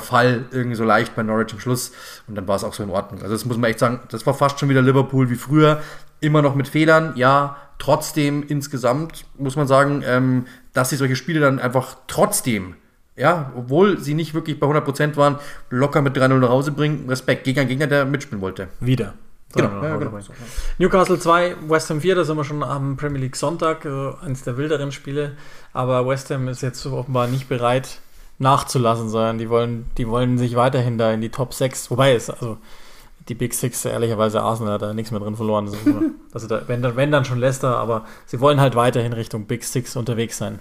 [0.00, 1.92] Verfall irgendwie so leicht bei Norwich am Schluss
[2.26, 3.22] und dann war es auch so in Ordnung.
[3.22, 5.80] Also das muss man echt sagen, das war fast schon wieder Liverpool wie früher,
[6.20, 11.40] immer noch mit Fehlern, ja, trotzdem insgesamt muss man sagen, ähm, dass sie solche Spiele
[11.40, 12.74] dann einfach trotzdem,
[13.16, 15.38] ja, obwohl sie nicht wirklich bei 100% waren,
[15.70, 18.68] locker mit 3-0 nach Hause bringen, Respekt gegen einen Gegner, der mitspielen wollte.
[18.80, 19.14] Wieder.
[19.54, 20.18] Genau, ja, genau.
[20.78, 24.42] Newcastle 2, West Ham 4, da sind wir schon am Premier League Sonntag, also eines
[24.42, 25.36] der wilderen Spiele.
[25.72, 28.00] Aber West Ham ist jetzt offenbar nicht bereit
[28.38, 32.30] nachzulassen, sondern die wollen, die wollen sich weiterhin da in die Top 6, wobei es,
[32.30, 32.58] also
[33.28, 35.70] die Big Six, ehrlicherweise Arsenal hat da nichts mehr drin verloren.
[36.32, 39.64] also da, wenn, dann, wenn dann schon Leicester, aber sie wollen halt weiterhin Richtung Big
[39.64, 40.58] Six unterwegs sein.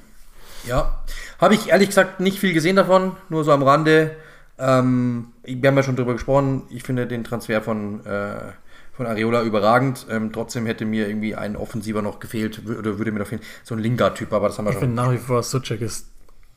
[0.66, 1.04] Ja,
[1.40, 4.16] habe ich ehrlich gesagt nicht viel gesehen davon, nur so am Rande.
[4.58, 6.64] Ähm, wir haben ja schon drüber gesprochen.
[6.70, 8.54] Ich finde den Transfer von, äh,
[8.94, 10.06] von Areola überragend.
[10.10, 13.42] Ähm, trotzdem hätte mir irgendwie ein Offensiver noch gefehlt, oder würde mir noch fehlen.
[13.64, 14.84] So ein Lingard-Typ, aber das haben wir ich schon.
[14.84, 16.13] Ich finde nach wie vor Suchek ist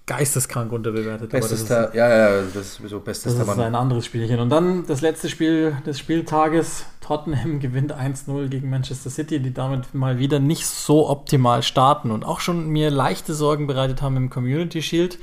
[0.07, 1.31] geisteskrank unterbewertet.
[1.31, 4.39] Bestes das ist, ja, ja, das ist sowieso bestes Das ist ein anderes Spielchen.
[4.39, 6.87] Und dann das letzte Spiel des Spieltages.
[7.01, 12.25] Tottenham gewinnt 1-0 gegen Manchester City, die damit mal wieder nicht so optimal starten und
[12.25, 15.19] auch schon mir leichte Sorgen bereitet haben im Community Shield.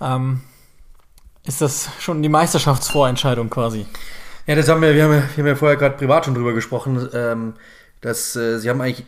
[0.00, 0.42] Ähm,
[1.46, 3.86] ist das schon die Meisterschaftsvorentscheidung quasi?
[4.46, 7.08] Ja, das haben wir, wir haben, wir haben ja vorher gerade privat schon drüber gesprochen,
[7.12, 7.54] ähm,
[8.00, 9.06] dass äh, sie haben eigentlich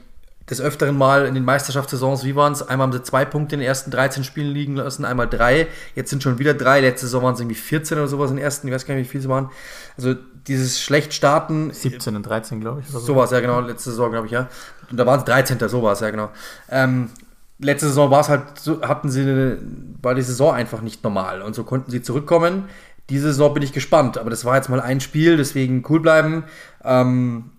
[0.51, 2.63] des Öfteren mal in den Meisterschaftssaisons, wie waren es?
[2.63, 5.67] Einmal haben sie zwei Punkte in den ersten 13 Spielen liegen lassen, einmal drei.
[5.95, 6.81] Jetzt sind schon wieder drei.
[6.81, 8.69] Letzte Saison waren es irgendwie 14 oder sowas in den ersten.
[8.69, 9.51] Ich weiß gar nicht, wie viele es waren.
[9.97, 10.15] Also
[10.47, 11.71] dieses schlecht starten.
[11.73, 12.89] 17 und 13, glaube ich.
[12.91, 13.07] Oder so.
[13.07, 13.61] so war es, ja, genau.
[13.61, 14.49] Letzte Saison, glaube ich, ja.
[14.91, 15.59] Und da waren es 13.
[15.69, 16.31] So war es, ja, genau.
[16.71, 17.11] Ähm,
[17.59, 18.45] letzte Saison war es halt,
[18.83, 19.59] hatten sie, eine,
[20.01, 21.43] war die Saison einfach nicht normal.
[21.43, 22.65] Und so konnten sie zurückkommen.
[23.11, 24.17] Diese Saison bin ich gespannt.
[24.17, 26.45] Aber das war jetzt mal ein Spiel, deswegen cool bleiben.
[26.85, 27.51] Ähm,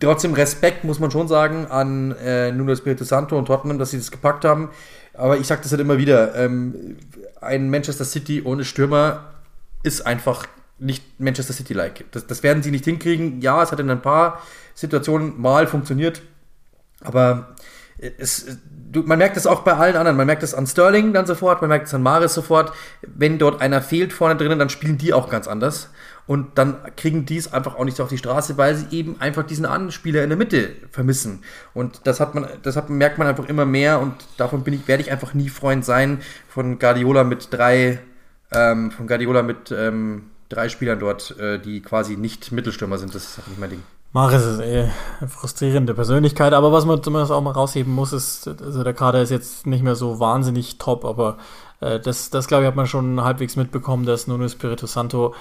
[0.00, 3.98] trotzdem Respekt, muss man schon sagen, an äh, Nuno Espirito Santo und Tottenham, dass sie
[3.98, 4.70] das gepackt haben.
[5.14, 6.96] Aber ich sage das halt immer wieder, ähm,
[7.40, 9.24] ein Manchester City ohne Stürmer
[9.82, 10.46] ist einfach
[10.78, 12.04] nicht Manchester City-like.
[12.10, 13.40] Das, das werden sie nicht hinkriegen.
[13.40, 14.42] Ja, es hat in ein paar
[14.74, 16.22] Situationen mal funktioniert,
[17.00, 17.54] aber
[18.18, 18.58] es,
[18.92, 20.16] du, man merkt es auch bei allen anderen.
[20.16, 22.72] Man merkt es an Sterling dann sofort, man merkt es an Maris sofort.
[23.02, 25.90] Wenn dort einer fehlt vorne drinnen, dann spielen die auch ganz anders.
[26.26, 29.20] Und dann kriegen die es einfach auch nicht so auf die Straße, weil sie eben
[29.20, 31.44] einfach diesen Anspieler in der Mitte vermissen.
[31.72, 34.88] Und das hat man, das hat, merkt man einfach immer mehr und davon bin ich,
[34.88, 38.00] werde ich einfach nie Freund sein von Guardiola mit drei,
[38.50, 43.14] ähm, von Guardiola mit ähm, drei Spielern dort, äh, die quasi nicht Mittelstürmer sind.
[43.14, 43.82] Das ist nicht mein Ding.
[44.12, 44.88] Maris ist eh
[45.20, 49.20] eine frustrierende Persönlichkeit, aber was man zumindest auch mal rausheben muss, ist, also der Kader
[49.20, 51.36] ist jetzt nicht mehr so wahnsinnig top, aber
[51.80, 55.34] äh, das, das glaube ich, hat man schon halbwegs mitbekommen, dass Nuno Spirito Santo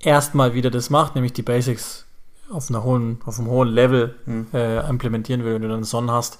[0.00, 2.06] erstmal wieder das macht, nämlich die Basics
[2.50, 4.46] auf, einer hohen, auf einem hohen Level mhm.
[4.52, 6.38] äh, implementieren will, wenn du dann Son hast.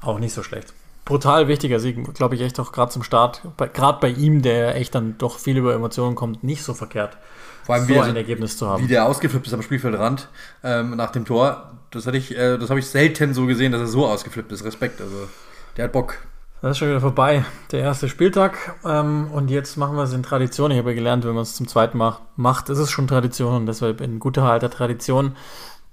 [0.00, 0.74] Auch nicht so schlecht.
[1.04, 3.42] Brutal wichtiger Sieg, glaube ich, echt auch gerade zum Start.
[3.74, 7.18] Gerade bei ihm, der echt dann doch viel über Emotionen kommt, nicht so verkehrt.
[7.64, 8.82] Vor allem so ein Ergebnis zu haben.
[8.82, 10.28] Wie der ausgeflippt ist am Spielfeldrand
[10.62, 11.72] ähm, nach dem Tor.
[11.90, 14.64] Das hatte ich, äh, das habe ich selten so gesehen, dass er so ausgeflippt ist.
[14.64, 15.00] Respekt.
[15.00, 15.28] Also
[15.76, 16.18] der hat Bock.
[16.64, 18.76] Das ist schon wieder vorbei, der erste Spieltag.
[18.86, 20.70] Ähm, und jetzt machen wir es in Tradition.
[20.70, 23.54] Ich habe ja gelernt, wenn man es zum zweiten Mal macht, ist es schon Tradition
[23.54, 25.36] und deshalb in guter alter Tradition.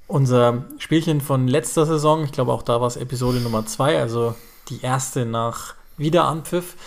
[0.08, 4.34] Unser Spielchen von letzter Saison, ich glaube auch da war es Episode Nummer zwei, also
[4.70, 6.78] die erste nach Wiederanpfiff.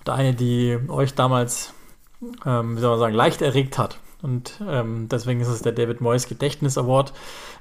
[0.00, 1.72] Und eine, die euch damals,
[2.44, 3.96] ähm, wie soll man sagen, leicht erregt hat.
[4.20, 7.14] Und ähm, deswegen ist es der David Moyes Gedächtnis Award.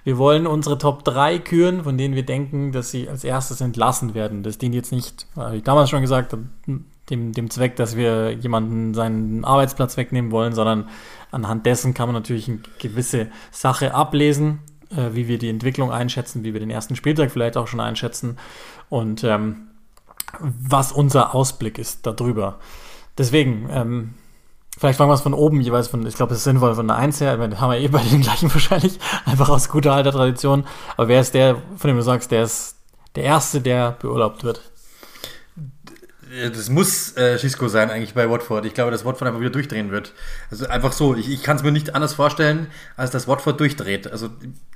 [0.04, 4.14] Wir wollen unsere Top 3 küren, von denen wir denken, dass sie als erstes entlassen
[4.14, 4.41] werden.
[4.41, 6.36] Das dient jetzt nicht, habe ich damals schon gesagt,
[7.10, 10.89] dem, dem Zweck, dass wir jemanden seinen Arbeitsplatz wegnehmen wollen, sondern
[11.30, 16.43] anhand dessen kann man natürlich eine gewisse Sache ablesen, äh, wie wir die Entwicklung einschätzen,
[16.43, 18.38] wie wir den ersten Spieltag vielleicht auch schon einschätzen
[18.89, 19.68] und ähm,
[20.39, 22.60] was unser Ausblick ist darüber.
[23.18, 24.14] Deswegen, ähm,
[24.82, 26.97] Vielleicht fangen wir es von oben jeweils von, ich glaube, es ist sinnvoll von der
[26.97, 30.65] 1 her, haben wir eh bei den gleichen wahrscheinlich, einfach aus guter alter Tradition.
[30.97, 32.77] Aber wer ist der, von dem du sagst, der ist
[33.15, 34.71] der Erste, der beurlaubt wird?
[36.51, 38.65] Das muss äh, Schisco sein eigentlich bei Watford.
[38.65, 40.13] Ich glaube, dass Watford einfach wieder durchdrehen wird.
[40.49, 41.13] Also einfach so.
[41.13, 42.65] Ich, ich kann es mir nicht anders vorstellen,
[42.97, 44.11] als dass Watford durchdreht.
[44.11, 44.29] Also,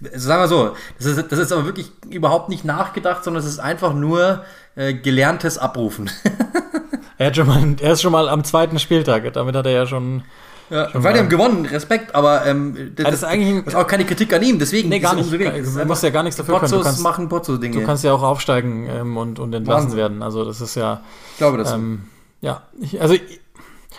[0.03, 3.49] also sagen wir so, das ist, das ist aber wirklich überhaupt nicht nachgedacht, sondern es
[3.49, 4.45] ist einfach nur
[4.76, 6.12] äh, gelerntes Abrufen.
[7.18, 9.86] Er, hat schon mal, er ist schon mal am zweiten Spieltag, damit hat er ja
[9.86, 10.24] schon.
[10.70, 13.80] Ja, schon weil die haben gewonnen, Respekt, aber ähm, das, das, ist eigentlich das ist
[13.80, 15.32] auch keine Kritik an ihm, deswegen nee, gar nicht.
[15.32, 16.72] Du musst ja gar nichts dafür können.
[16.72, 17.80] Du kannst, machen Pozzo-Dinge.
[17.80, 19.97] Du kannst ja auch aufsteigen ähm, und, und entlassen Wahnsinn.
[19.97, 20.24] werden.
[20.24, 21.01] Also das ist ja.
[21.34, 21.72] Ich glaube das.
[21.72, 22.05] Ähm,
[22.41, 23.22] ja, ich, also ich,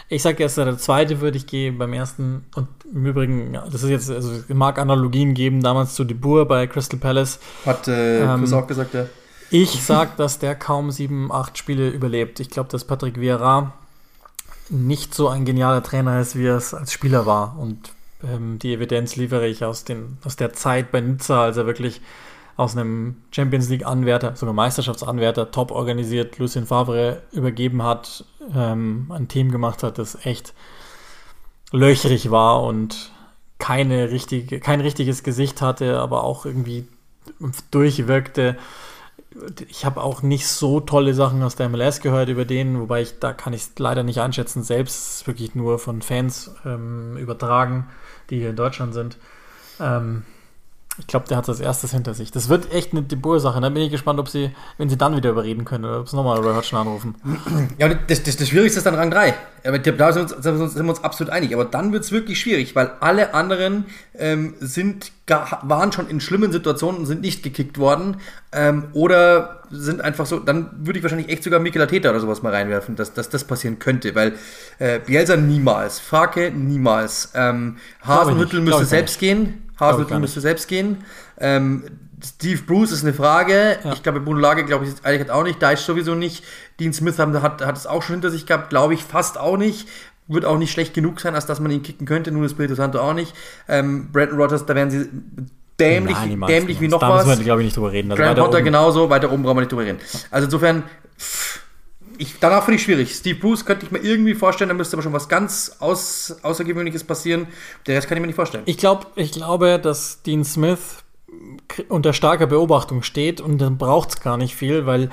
[0.09, 2.45] ich sage erst, der zweite würde ich gehen beim ersten.
[2.55, 6.67] Und im Übrigen, das ist jetzt, also mag Analogien geben, damals zu De Boer bei
[6.67, 7.39] Crystal Palace.
[7.65, 9.07] Hat äh, Chris ähm, auch gesagt, ja.
[9.51, 12.41] Ich sag, dass der kaum sieben, acht Spiele überlebt.
[12.41, 13.73] Ich glaube, dass Patrick Vieira
[14.69, 17.57] nicht so ein genialer Trainer ist, wie er es als Spieler war.
[17.59, 17.93] Und
[18.25, 22.01] ähm, die Evidenz liefere ich aus, den, aus der Zeit bei Nizza, als er wirklich
[22.57, 28.25] aus einem Champions League-Anwärter, sogar Meisterschaftsanwärter, top organisiert, Lucien Favre übergeben hat,
[28.55, 30.55] ähm, ein Team gemacht hat, das echt
[31.71, 33.13] löchrig war und
[33.59, 36.87] keine richtige, kein richtiges Gesicht hatte, aber auch irgendwie
[37.71, 38.57] durchwirkte.
[39.69, 43.19] Ich habe auch nicht so tolle Sachen aus der MLS gehört über den, wobei ich
[43.19, 44.63] da kann ich es leider nicht einschätzen.
[44.63, 47.89] Selbst wirklich nur von Fans ähm, übertragen,
[48.31, 49.19] die hier in Deutschland sind.
[49.81, 50.23] Ähm,
[50.99, 52.31] ich glaube, der hat das erstes hinter sich.
[52.31, 53.61] Das wird echt eine Debut-Sache.
[53.61, 56.17] Da bin ich gespannt, ob sie, wenn sie dann wieder überreden können, oder ob sie
[56.17, 57.15] nochmal Roy Hodgson anrufen.
[57.79, 59.35] Ja, das, das, das Schwierigste ist dann Rang 3.
[59.67, 61.53] Aber da sind wir, uns, sind wir uns absolut einig.
[61.53, 63.85] Aber dann wird es wirklich schwierig, weil alle anderen
[64.19, 68.17] ähm, sind, waren schon in schlimmen Situationen und sind nicht gekickt worden.
[68.53, 72.43] Ähm, oder sind einfach so, dann würde ich wahrscheinlich echt sogar Mikel Arteta oder sowas
[72.43, 74.15] mal reinwerfen, dass, dass das passieren könnte.
[74.15, 74.35] Weil
[74.79, 77.33] äh, Bielsa niemals, Frake niemals.
[77.35, 79.66] Ähm, Hasenhüttel müsste selbst gehen.
[79.79, 81.05] Haseltine müsste selbst gehen.
[81.39, 81.85] Ähm,
[82.25, 83.79] Steve Bruce ist eine Frage.
[83.85, 83.93] Ja.
[83.93, 85.61] Ich glaube, Bruno Lage, glaube ich, eigentlich hat auch nicht.
[85.61, 86.45] Da ist sowieso nicht.
[86.81, 89.89] Dean Smith hat, hat es auch schon hinter sich gehabt, glaube ich, fast auch nicht.
[90.29, 92.33] Wird auch nicht schlecht genug sein, als dass man ihn kicken könnte.
[92.33, 93.33] Nun ist Espirito Santo auch nicht.
[93.69, 95.09] Ähm, Brandon Rogers, da werden sie
[95.79, 97.23] dämlich, Nein, dämlich wie noch da was.
[97.23, 98.11] Da müssen wir, glaube ich, nicht drüber reden.
[98.11, 99.99] Also Grant Potter genauso, weiter oben brauchen wir nicht drüber reden.
[100.31, 100.83] Also insofern,
[101.19, 101.61] pff,
[102.19, 103.15] ich, danach finde ich schwierig.
[103.15, 107.05] Steve Bruce könnte ich mir irgendwie vorstellen, da müsste aber schon was ganz Aus, Außergewöhnliches
[107.05, 107.49] passieren.
[107.87, 108.65] Der Rest kann ich mir nicht vorstellen.
[108.67, 111.05] Ich, glaub, ich glaube, dass Dean Smith
[111.89, 115.11] unter starker Beobachtung steht und dann braucht es gar nicht viel, weil,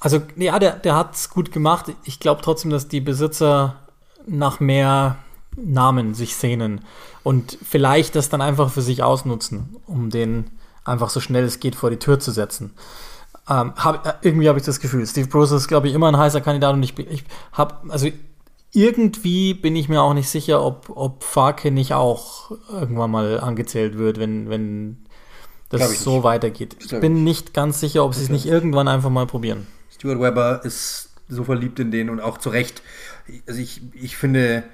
[0.00, 1.86] also ja, der, der hat es gut gemacht.
[2.04, 3.80] Ich glaube trotzdem, dass die Besitzer
[4.26, 5.16] nach mehr
[5.56, 6.82] Namen sich sehnen
[7.22, 10.50] und vielleicht das dann einfach für sich ausnutzen, um den
[10.84, 12.72] einfach so schnell es geht vor die Tür zu setzen.
[13.48, 15.06] Ähm, hab, äh, irgendwie habe ich das Gefühl.
[15.06, 18.08] Steve Bruce ist, glaube ich, immer ein heißer Kandidat und ich, ich habe, also
[18.72, 23.98] irgendwie bin ich mir auch nicht sicher, ob, ob Farke nicht auch irgendwann mal angezählt
[23.98, 24.98] wird, wenn, wenn
[25.68, 26.24] das so nicht.
[26.24, 26.76] weitergeht.
[26.80, 29.66] Ich bin nicht ganz sicher, ob sie es nicht irgendwann einfach mal probieren.
[29.90, 32.82] Stuart Weber ist so verliebt in den und auch zu Recht.
[33.46, 34.64] Also ich, ich finde,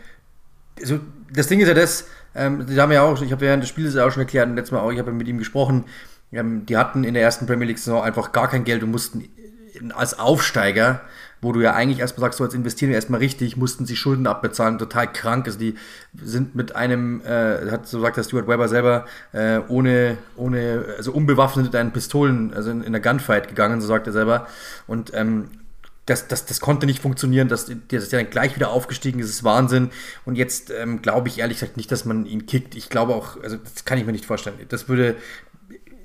[0.80, 0.98] also
[1.32, 4.10] das Ding ist ja das, ähm, haben ja auch, ich habe während des Spiels auch
[4.10, 5.84] schon erklärt, und letztes Mal auch, ich habe mit ihm gesprochen,
[6.30, 9.24] die hatten in der ersten Premier League-Saison einfach gar kein Geld und mussten
[9.94, 11.00] als Aufsteiger,
[11.40, 14.26] wo du ja eigentlich erstmal sagst, so jetzt investieren wir erstmal richtig, mussten sie Schulden
[14.26, 15.46] abbezahlen, total krank.
[15.46, 15.76] Also die
[16.20, 21.12] sind mit einem, äh, hat so sagt der Stuart Weber selber, äh, ohne, ohne, also
[21.12, 24.48] unbewaffnet mit einen Pistolen, also in, in der Gunfight gegangen, so sagt er selber.
[24.86, 25.50] Und ähm,
[26.06, 29.44] das, das, das konnte nicht funktionieren, dass ist ja dann gleich wieder aufgestiegen ist, ist
[29.44, 29.90] Wahnsinn.
[30.24, 32.74] Und jetzt ähm, glaube ich ehrlich gesagt nicht, dass man ihn kickt.
[32.74, 34.56] Ich glaube auch, also das kann ich mir nicht vorstellen.
[34.70, 35.16] Das würde,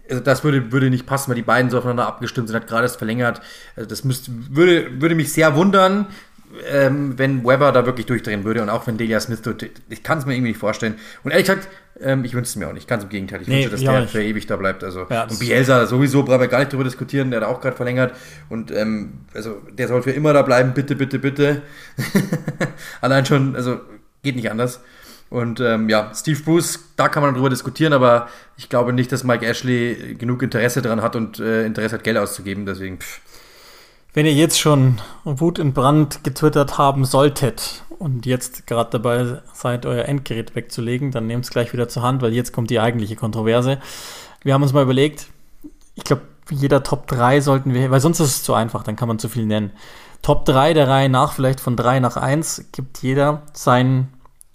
[0.10, 2.84] also das würde, würde nicht passen, weil die beiden so aufeinander abgestimmt sind, hat gerade
[2.84, 3.42] erst verlängert.
[3.76, 6.08] Also das müsste, würde, würde mich sehr wundern,
[6.72, 9.42] ähm, wenn Weber da wirklich durchdrehen würde und auch wenn Delia Smith,
[9.90, 10.96] ich kann es mir irgendwie nicht vorstellen.
[11.24, 11.68] Und ehrlich gesagt,
[12.00, 13.42] ähm, ich wünsche es mir auch nicht, ganz im Gegenteil.
[13.42, 14.12] Ich nee, wünsche, dass der nicht.
[14.12, 14.84] für ewig da bleibt.
[14.84, 17.76] Also, ja, und Bielsa sowieso, brauchen wir gar nicht drüber diskutieren, der hat auch gerade
[17.76, 18.14] verlängert.
[18.50, 21.62] Und ähm, also der soll für immer da bleiben, bitte, bitte, bitte.
[23.02, 23.80] Allein schon, also
[24.22, 24.82] geht nicht anders.
[25.34, 29.24] Und ähm, ja, Steve Bruce, da kann man drüber diskutieren, aber ich glaube nicht, dass
[29.24, 32.68] Mike Ashley genug Interesse daran hat und äh, Interesse hat, Geld auszugeben.
[32.68, 33.00] Deswegen.
[33.00, 33.20] Pff.
[34.14, 39.88] Wenn ihr jetzt schon Wut in Brand getwittert haben solltet und jetzt gerade dabei seid,
[39.88, 43.16] euer Endgerät wegzulegen, dann nehmt es gleich wieder zur Hand, weil jetzt kommt die eigentliche
[43.16, 43.80] Kontroverse.
[44.44, 45.30] Wir haben uns mal überlegt,
[45.96, 46.22] ich glaube,
[46.52, 49.30] jeder Top 3 sollten wir, weil sonst ist es zu einfach, dann kann man zu
[49.30, 49.72] viel nennen.
[50.22, 54.10] Top 3 der Reihe nach, vielleicht von 3 nach 1, gibt jeder sein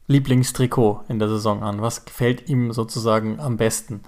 [0.08, 1.80] Lieblingstrikot in der Saison an?
[1.80, 4.00] Was gefällt ihm sozusagen am besten?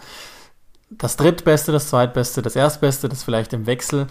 [0.90, 4.08] Das drittbeste, das zweitbeste, das erstbeste, das vielleicht im Wechsel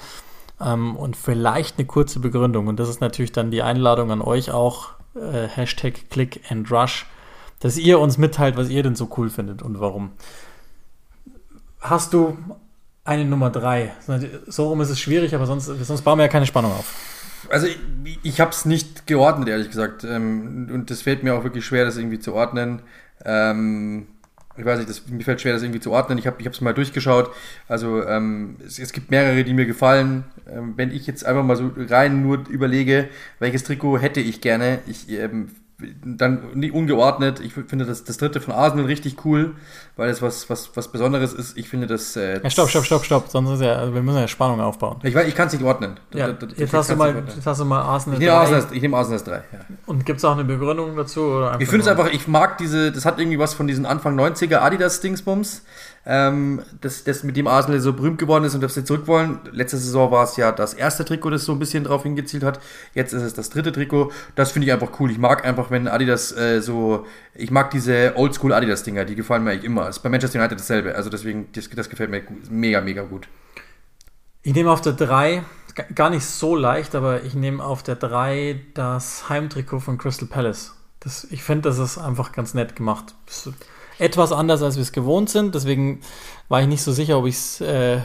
[0.61, 2.67] ähm, und vielleicht eine kurze Begründung.
[2.67, 7.05] Und das ist natürlich dann die Einladung an euch auch, äh, Hashtag Click and Rush,
[7.59, 10.11] dass ihr uns mitteilt, was ihr denn so cool findet und warum.
[11.81, 12.37] Hast du
[13.03, 13.93] eine Nummer drei?
[14.47, 16.93] So rum ist es schwierig, aber sonst, sonst bauen wir ja keine Spannung auf.
[17.49, 17.77] Also ich,
[18.23, 20.03] ich habe es nicht geordnet, ehrlich gesagt.
[20.03, 22.81] Ähm, und das fällt mir auch wirklich schwer, das irgendwie zu ordnen.
[23.25, 24.07] Ähm,
[24.57, 26.17] ich weiß nicht, das, mir fällt schwer, das irgendwie zu ordnen.
[26.17, 27.31] Ich habe es mal durchgeschaut.
[27.67, 30.25] Also ähm, es, es, gibt mehrere, die mir gefallen.
[30.49, 33.07] Ähm, wenn ich jetzt einfach mal so rein nur überlege,
[33.39, 35.49] welches Trikot hätte ich gerne, ich ähm,
[36.03, 37.39] dann ungeordnet.
[37.39, 39.55] Ich finde das, das dritte von Arsenal richtig cool,
[39.99, 41.57] weil es was, was, was Besonderes ist.
[41.57, 42.15] Ich finde das.
[42.15, 43.29] Äh, ja, stopp, stopp, stopp, stopp.
[43.29, 44.97] Sonst ist ja, also wir müssen ja Spannung aufbauen.
[45.03, 45.99] Ich, ich kann es nicht ordnen.
[46.13, 48.37] Ja, jetzt, hast du mal, jetzt hast du mal Arsenal ich nehme 3.
[48.39, 49.31] Arsenal, ich nehme Arsenal 3.
[49.31, 49.41] Ja.
[49.85, 51.47] Und gibt es auch eine Begründung dazu?
[51.59, 54.59] ich finde es einfach, ich mag diese, das hat irgendwie was von diesen Anfang 90er
[54.59, 55.61] Adidas-Dingsbums
[56.05, 59.39] ähm, das, das mit dem Arsenal so berühmt geworden ist und dass sie zurück wollen.
[59.51, 62.59] Letzte Saison war es ja das erste Trikot, das so ein bisschen drauf hingezielt hat.
[62.93, 64.11] Jetzt ist es das dritte Trikot.
[64.35, 65.11] Das finde ich einfach cool.
[65.11, 69.51] Ich mag einfach, wenn Adidas äh, so, ich mag diese Oldschool Adidas-Dinger, die gefallen mir
[69.51, 69.88] eigentlich immer.
[69.89, 70.95] Ist bei Manchester United dasselbe.
[70.95, 73.27] Also deswegen, das, das gefällt mir mega, mega gut.
[74.41, 75.43] Ich nehme auf der 3,
[75.95, 80.75] gar nicht so leicht, aber ich nehme auf der 3 das Heimtrikot von Crystal Palace.
[80.99, 83.15] Das, ich finde, das ist einfach ganz nett gemacht.
[83.97, 85.55] Etwas anders, als wir es gewohnt sind.
[85.55, 86.01] Deswegen
[86.49, 88.01] war ich nicht so sicher, ob ich es äh,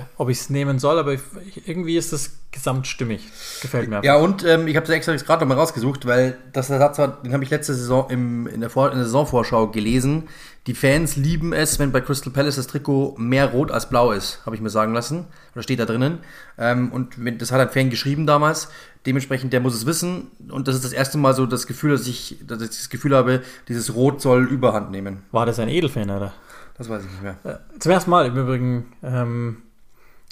[0.50, 0.98] nehmen soll.
[0.98, 1.22] Aber ich,
[1.66, 3.22] irgendwie ist das gesamtstimmig.
[3.62, 4.02] Gefällt mir.
[4.04, 7.22] Ja, und ähm, ich habe es extra gerade nochmal rausgesucht, weil das der Satz war,
[7.22, 10.28] den habe ich letzte Saison im, in, der Vor in der Saisonvorschau gelesen.
[10.66, 14.40] Die Fans lieben es, wenn bei Crystal Palace das Trikot mehr rot als blau ist,
[14.44, 15.24] habe ich mir sagen lassen.
[15.54, 16.18] Oder steht da drinnen.
[16.58, 18.68] Ähm, und das hat ein Fan geschrieben damals.
[19.06, 20.30] Dementsprechend, der muss es wissen.
[20.50, 23.16] Und das ist das erste Mal so das Gefühl, dass ich, dass ich das Gefühl
[23.16, 25.22] habe, dieses Rot soll Überhand nehmen.
[25.32, 26.34] War das ein Edelfan, oder?
[26.76, 27.38] Das weiß ich nicht mehr.
[27.44, 29.62] Äh, zum ersten Mal im Übrigen ähm,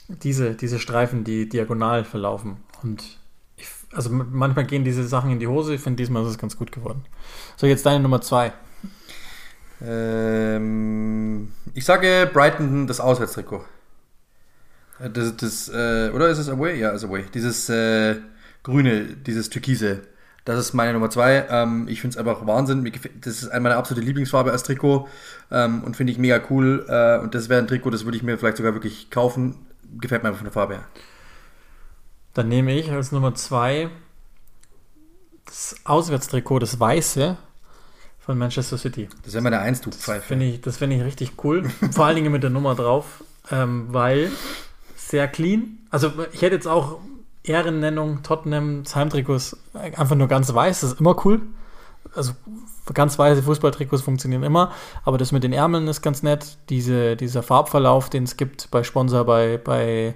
[0.09, 2.59] diese, diese Streifen, die diagonal verlaufen.
[2.83, 3.19] Und
[3.57, 5.75] ich, also manchmal gehen diese Sachen in die Hose.
[5.75, 7.05] Ich finde, diesmal ist es ganz gut geworden.
[7.57, 8.53] So, jetzt deine Nummer zwei.
[9.85, 13.65] Ähm, ich sage Brighton das Auswärtstrikot.
[15.01, 16.79] Äh, das, das, äh, oder ist es Away?
[16.79, 17.25] Ja, ist Away.
[17.35, 18.17] Dieses äh,
[18.63, 20.03] grüne, dieses Türkise.
[20.45, 21.47] Das ist meine Nummer zwei.
[21.49, 22.91] Ähm, ich finde es einfach Wahnsinn.
[23.21, 25.09] Das ist eine meiner absolute Lieblingsfarbe als Trikot
[25.51, 26.85] ähm, und finde ich mega cool.
[26.89, 29.67] Äh, und das wäre ein Trikot, das würde ich mir vielleicht sogar wirklich kaufen.
[30.01, 30.85] Gefällt mir einfach von der Farbe her.
[32.35, 33.91] Dann nehme ich als Nummer zwei
[35.45, 37.37] das Auswärtstrikot, das weiße
[38.19, 39.09] von Manchester City.
[39.25, 40.29] Das wäre meine Eins, du Pfeife.
[40.29, 41.69] Find ich, das finde ich richtig cool.
[41.93, 44.31] Vor allen Dingen mit der Nummer drauf, ähm, weil
[44.97, 45.79] sehr clean.
[45.91, 47.01] Also ich hätte jetzt auch
[47.45, 51.43] Ehrennennung Tottenham Heimtrikots einfach nur ganz weiß, das ist immer cool.
[52.15, 52.33] Also
[52.93, 54.73] ganz weiße Fußballtrikots funktionieren immer,
[55.05, 56.59] aber das mit den Ärmeln ist ganz nett.
[56.69, 60.15] Diese, dieser Farbverlauf, den es gibt bei Sponsor, bei, bei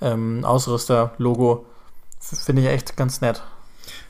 [0.00, 1.66] ähm, Ausrüster, Logo,
[2.20, 3.42] finde ich echt ganz nett.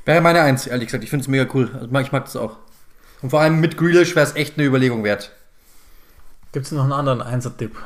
[0.04, 1.04] Wäre meine Eins, ehrlich gesagt.
[1.04, 1.70] Ich finde es mega cool.
[1.74, 2.56] Also ich mag das auch.
[3.22, 5.32] Und vor allem mit Grealish wäre es echt eine Überlegung wert.
[6.50, 7.76] Gibt es noch einen anderen Einser-Tipp?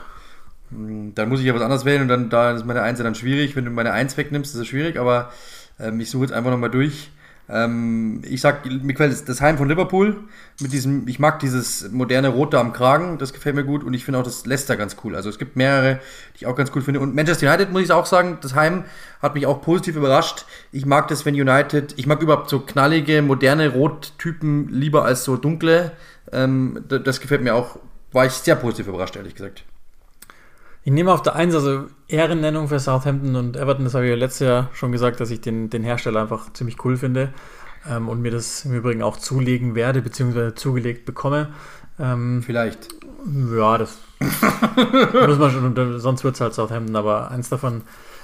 [0.70, 3.14] Hm, dann muss ich ja was anderes wählen und dann da ist meine Eins dann
[3.14, 3.56] schwierig.
[3.56, 5.32] Wenn du meine Eins wegnimmst, ist es schwierig, aber
[5.78, 7.10] ähm, ich suche jetzt einfach nochmal durch.
[7.48, 10.16] Ähm, ich sag, mir das Heim von Liverpool
[10.60, 14.04] mit diesem, ich mag dieses moderne Rote am Kragen, das gefällt mir gut und ich
[14.04, 15.14] finde auch das Leicester ganz cool.
[15.14, 16.00] Also es gibt mehrere,
[16.34, 16.98] die ich auch ganz cool finde.
[17.00, 18.84] Und Manchester United muss ich auch sagen, das Heim
[19.22, 20.44] hat mich auch positiv überrascht.
[20.72, 25.36] Ich mag das, wenn United, ich mag überhaupt so knallige, moderne Rottypen lieber als so
[25.36, 25.92] dunkle.
[26.32, 27.78] Ähm, das gefällt mir auch,
[28.10, 29.64] war ich sehr positiv überrascht, ehrlich gesagt.
[30.86, 34.16] Ich nehme auf der 1, also Ehrennennung für Southampton und Everton, das habe ich ja
[34.16, 37.32] letztes Jahr schon gesagt, dass ich den, den Hersteller einfach ziemlich cool finde
[37.90, 41.48] ähm, und mir das im Übrigen auch zulegen werde, beziehungsweise zugelegt bekomme.
[41.98, 42.90] Ähm, Vielleicht.
[43.56, 47.82] Ja, das muss man schon, sonst wird es halt Southampton, aber eins davon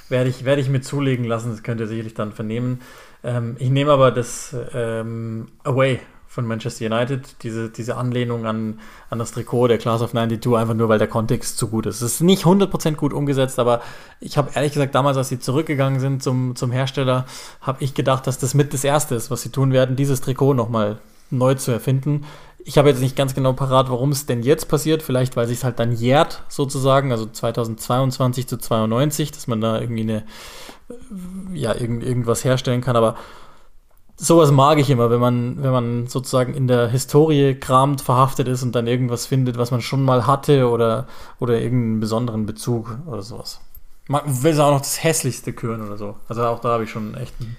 [0.08, 2.80] werde ich, werde ich mir zulegen lassen, das könnt ihr sicherlich dann vernehmen.
[3.24, 5.98] Ähm, ich nehme aber das ähm, Away
[6.32, 8.80] von Manchester United, diese, diese Anlehnung an,
[9.10, 12.00] an das Trikot der Class of 92, einfach nur, weil der Kontext zu gut ist.
[12.00, 13.82] Es ist nicht 100% gut umgesetzt, aber
[14.18, 17.26] ich habe ehrlich gesagt damals, als sie zurückgegangen sind zum, zum Hersteller,
[17.60, 20.54] habe ich gedacht, dass das mit das Erste ist, was sie tun werden, dieses Trikot
[20.54, 22.24] nochmal neu zu erfinden.
[22.64, 25.02] Ich habe jetzt nicht ganz genau parat, warum es denn jetzt passiert.
[25.02, 29.78] Vielleicht, weil sich es halt dann jährt, sozusagen, also 2022 zu 92, dass man da
[29.78, 30.24] irgendwie eine,
[31.52, 32.96] ja, irgend, irgendwas herstellen kann.
[32.96, 33.16] Aber
[34.16, 38.62] sowas mag ich immer, wenn man, wenn man sozusagen in der Historie kramt, verhaftet ist
[38.62, 41.06] und dann irgendwas findet, was man schon mal hatte oder,
[41.38, 43.60] oder irgendeinen besonderen Bezug oder sowas.
[44.08, 46.16] Man will auch noch das hässlichste küren oder so.
[46.28, 47.56] Also auch da habe ich schon echt einen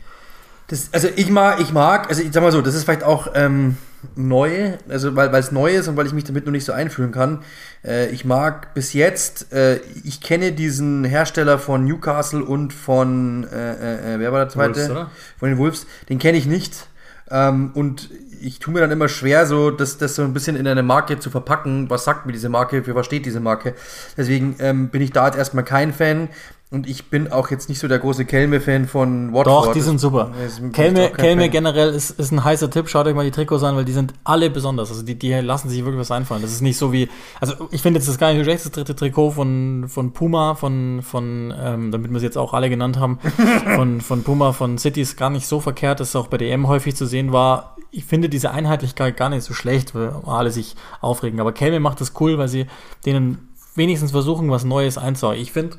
[0.68, 3.28] das, also ich mag, ich mag, also ich sag mal so, das ist vielleicht auch
[3.36, 3.78] ähm,
[4.16, 7.12] neu, also weil es neu ist und weil ich mich damit noch nicht so einfühlen
[7.12, 7.44] kann.
[7.86, 13.74] Äh, ich mag bis jetzt, äh, ich kenne diesen Hersteller von Newcastle und von, äh,
[13.74, 14.76] äh, äh wer war der zweite?
[14.76, 15.12] Wolves, oder?
[15.38, 16.88] Von den Wolves, den kenne ich nicht.
[17.30, 18.10] Ähm, und
[18.42, 21.20] ich tue mir dann immer schwer, so das, das so ein bisschen in eine Marke
[21.20, 21.90] zu verpacken.
[21.90, 22.84] Was sagt mir diese Marke?
[22.84, 23.74] Für was steht diese Marke?
[24.18, 26.30] Deswegen ähm, bin ich da jetzt erstmal kein Fan.
[26.74, 29.68] Und ich bin auch jetzt nicht so der große Kelme-Fan von Watford.
[29.68, 30.32] Doch, die sind super.
[30.72, 32.90] Kelme, Kelme generell ist, ist ein heißer Tipp.
[32.90, 34.90] Schaut euch mal die Trikots an, weil die sind alle besonders.
[34.90, 36.42] Also die, die lassen sich wirklich was einfallen.
[36.42, 37.10] Das ist nicht so wie,
[37.40, 40.56] also ich finde jetzt das gar nicht so schlecht, das dritte Trikot von, von Puma,
[40.56, 43.20] von, von ähm, damit wir es jetzt auch alle genannt haben,
[43.76, 46.68] von, von Puma, von City ist gar nicht so verkehrt, dass es auch bei DM
[46.68, 47.78] häufig zu sehen war.
[47.92, 51.40] Ich finde diese Einheitlichkeit gar nicht so schlecht, weil alle sich aufregen.
[51.40, 52.66] Aber Kelme macht das cool, weil sie
[53.06, 55.38] denen wenigstens versuchen, was Neues einzuhauen.
[55.38, 55.78] Ich finde,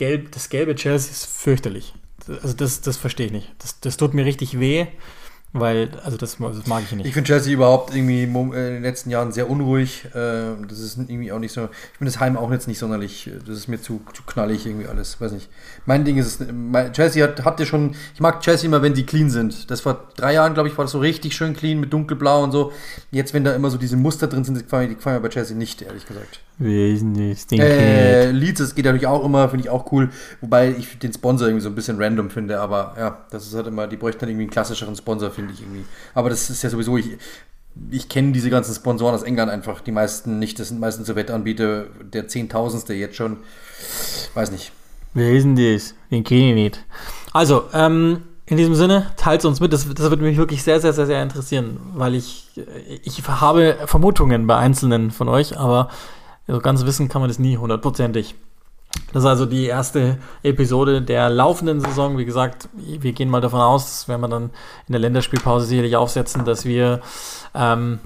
[0.00, 1.92] Gelb, das gelbe Chelsea ist fürchterlich.
[2.42, 3.52] Also das, das verstehe ich nicht.
[3.58, 4.86] Das, das tut mir richtig weh.
[5.52, 7.06] Weil, also das, das mag ich nicht.
[7.06, 10.06] Ich finde Chelsea überhaupt irgendwie in den letzten Jahren sehr unruhig.
[10.14, 11.64] Äh, das ist irgendwie auch nicht so.
[11.64, 13.28] Ich finde das Heim auch jetzt nicht sonderlich.
[13.46, 15.20] Das ist mir zu, zu knallig irgendwie alles.
[15.20, 15.50] Weiß nicht.
[15.84, 16.92] Mein Ding ist es.
[16.92, 17.94] Chelsea hat, hatte schon.
[18.14, 19.70] Ich mag Chelsea immer, wenn die clean sind.
[19.70, 22.52] Das vor drei Jahren, glaube ich, war das so richtig schön clean mit dunkelblau und
[22.52, 22.72] so.
[23.10, 25.28] Jetzt, wenn da immer so diese Muster drin sind, die gefallen, die gefallen mir bei
[25.28, 26.40] Chelsea nicht, ehrlich gesagt.
[26.60, 27.46] Wesentlich.
[27.52, 30.10] Äh, Leeds, das geht natürlich auch immer, finde ich auch cool.
[30.42, 32.60] Wobei ich den Sponsor irgendwie so ein bisschen random finde.
[32.60, 33.86] Aber ja, das ist halt immer.
[33.86, 35.86] Die bräuchten dann irgendwie einen klassischeren Sponsor, finde ich irgendwie.
[36.12, 37.16] Aber das ist ja sowieso, ich,
[37.90, 40.58] ich kenne diese ganzen Sponsoren aus England einfach, die meisten nicht.
[40.58, 43.38] Das sind meistens so Wettanbieter, der Zehntausendste jetzt schon.
[44.34, 44.70] Weiß nicht.
[45.14, 45.94] Wer ist denn das?
[46.10, 46.84] Den kenne ich nicht.
[47.32, 49.72] Also, ähm, in diesem Sinne, teilt uns mit.
[49.72, 52.48] Das, das würde mich wirklich sehr, sehr, sehr, sehr interessieren, weil ich,
[53.02, 55.88] ich habe Vermutungen bei einzelnen von euch, aber
[56.50, 58.34] so ganz wissen kann man das nie hundertprozentig.
[59.12, 62.18] Das ist also die erste Episode der laufenden Saison.
[62.18, 64.50] Wie gesagt, wir gehen mal davon aus, das werden wir dann
[64.86, 67.00] in der Länderspielpause sicherlich aufsetzen, dass wir
[67.54, 68.00] ähm,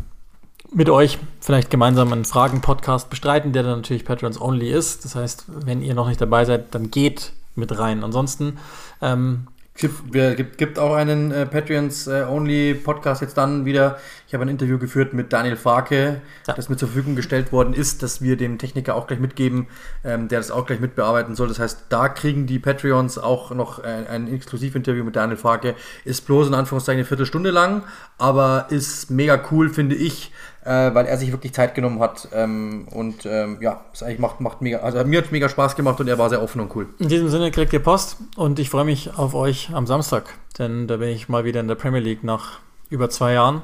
[0.73, 5.05] mit euch vielleicht gemeinsam einen Fragen-Podcast bestreiten, der dann natürlich Patrons Only ist.
[5.05, 8.03] Das heißt, wenn ihr noch nicht dabei seid, dann geht mit rein.
[8.03, 8.59] Ansonsten
[9.01, 9.47] ähm,
[9.77, 13.99] es gibt, gibt auch einen äh, Patreons-Only-Podcast äh, jetzt dann wieder.
[14.29, 16.55] Ich habe ein Interview geführt mit Daniel Farke, ja.
[16.55, 19.67] das mir zur Verfügung gestellt worden ist, dass wir dem Techniker auch gleich mitgeben,
[20.05, 21.49] ähm, der das auch gleich mitbearbeiten soll.
[21.49, 25.75] Das heißt, da kriegen die Patreons auch noch ein, ein Exklusivinterview mit Daniel Farke.
[26.05, 27.83] Ist bloß in Anführungszeichen eine Viertelstunde lang,
[28.17, 30.31] aber ist mega cool, finde ich,
[30.65, 32.29] äh, weil er sich wirklich Zeit genommen hat.
[32.33, 36.01] Ähm, und ähm, ja, es eigentlich macht, macht mega, also mir hat mega Spaß gemacht
[36.01, 36.89] und er war sehr offen und cool.
[36.99, 40.87] In diesem Sinne kriegt ihr Post und ich freue mich auf euch am Samstag, denn
[40.89, 42.61] da bin ich mal wieder in der Premier League nach
[42.91, 43.63] über zwei Jahren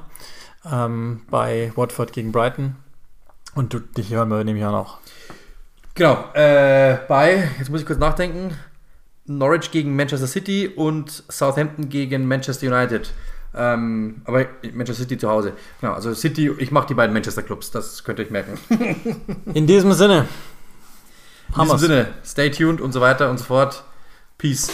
[0.71, 2.77] ähm, bei Watford gegen Brighton.
[3.55, 4.99] Und du, dich hören wir nämlich auch noch.
[5.95, 8.57] Genau, äh, bei, jetzt muss ich kurz nachdenken,
[9.27, 13.13] Norwich gegen Manchester City und Southampton gegen Manchester United.
[13.55, 15.55] Ähm, aber Manchester City zu Hause.
[15.81, 18.59] Genau, also City, ich mache die beiden Manchester Clubs, das könnt ihr euch merken.
[19.55, 20.29] In diesem Sinne.
[21.57, 23.83] In diesem Sinne, stay tuned und so weiter und so fort.
[24.39, 24.71] Peace.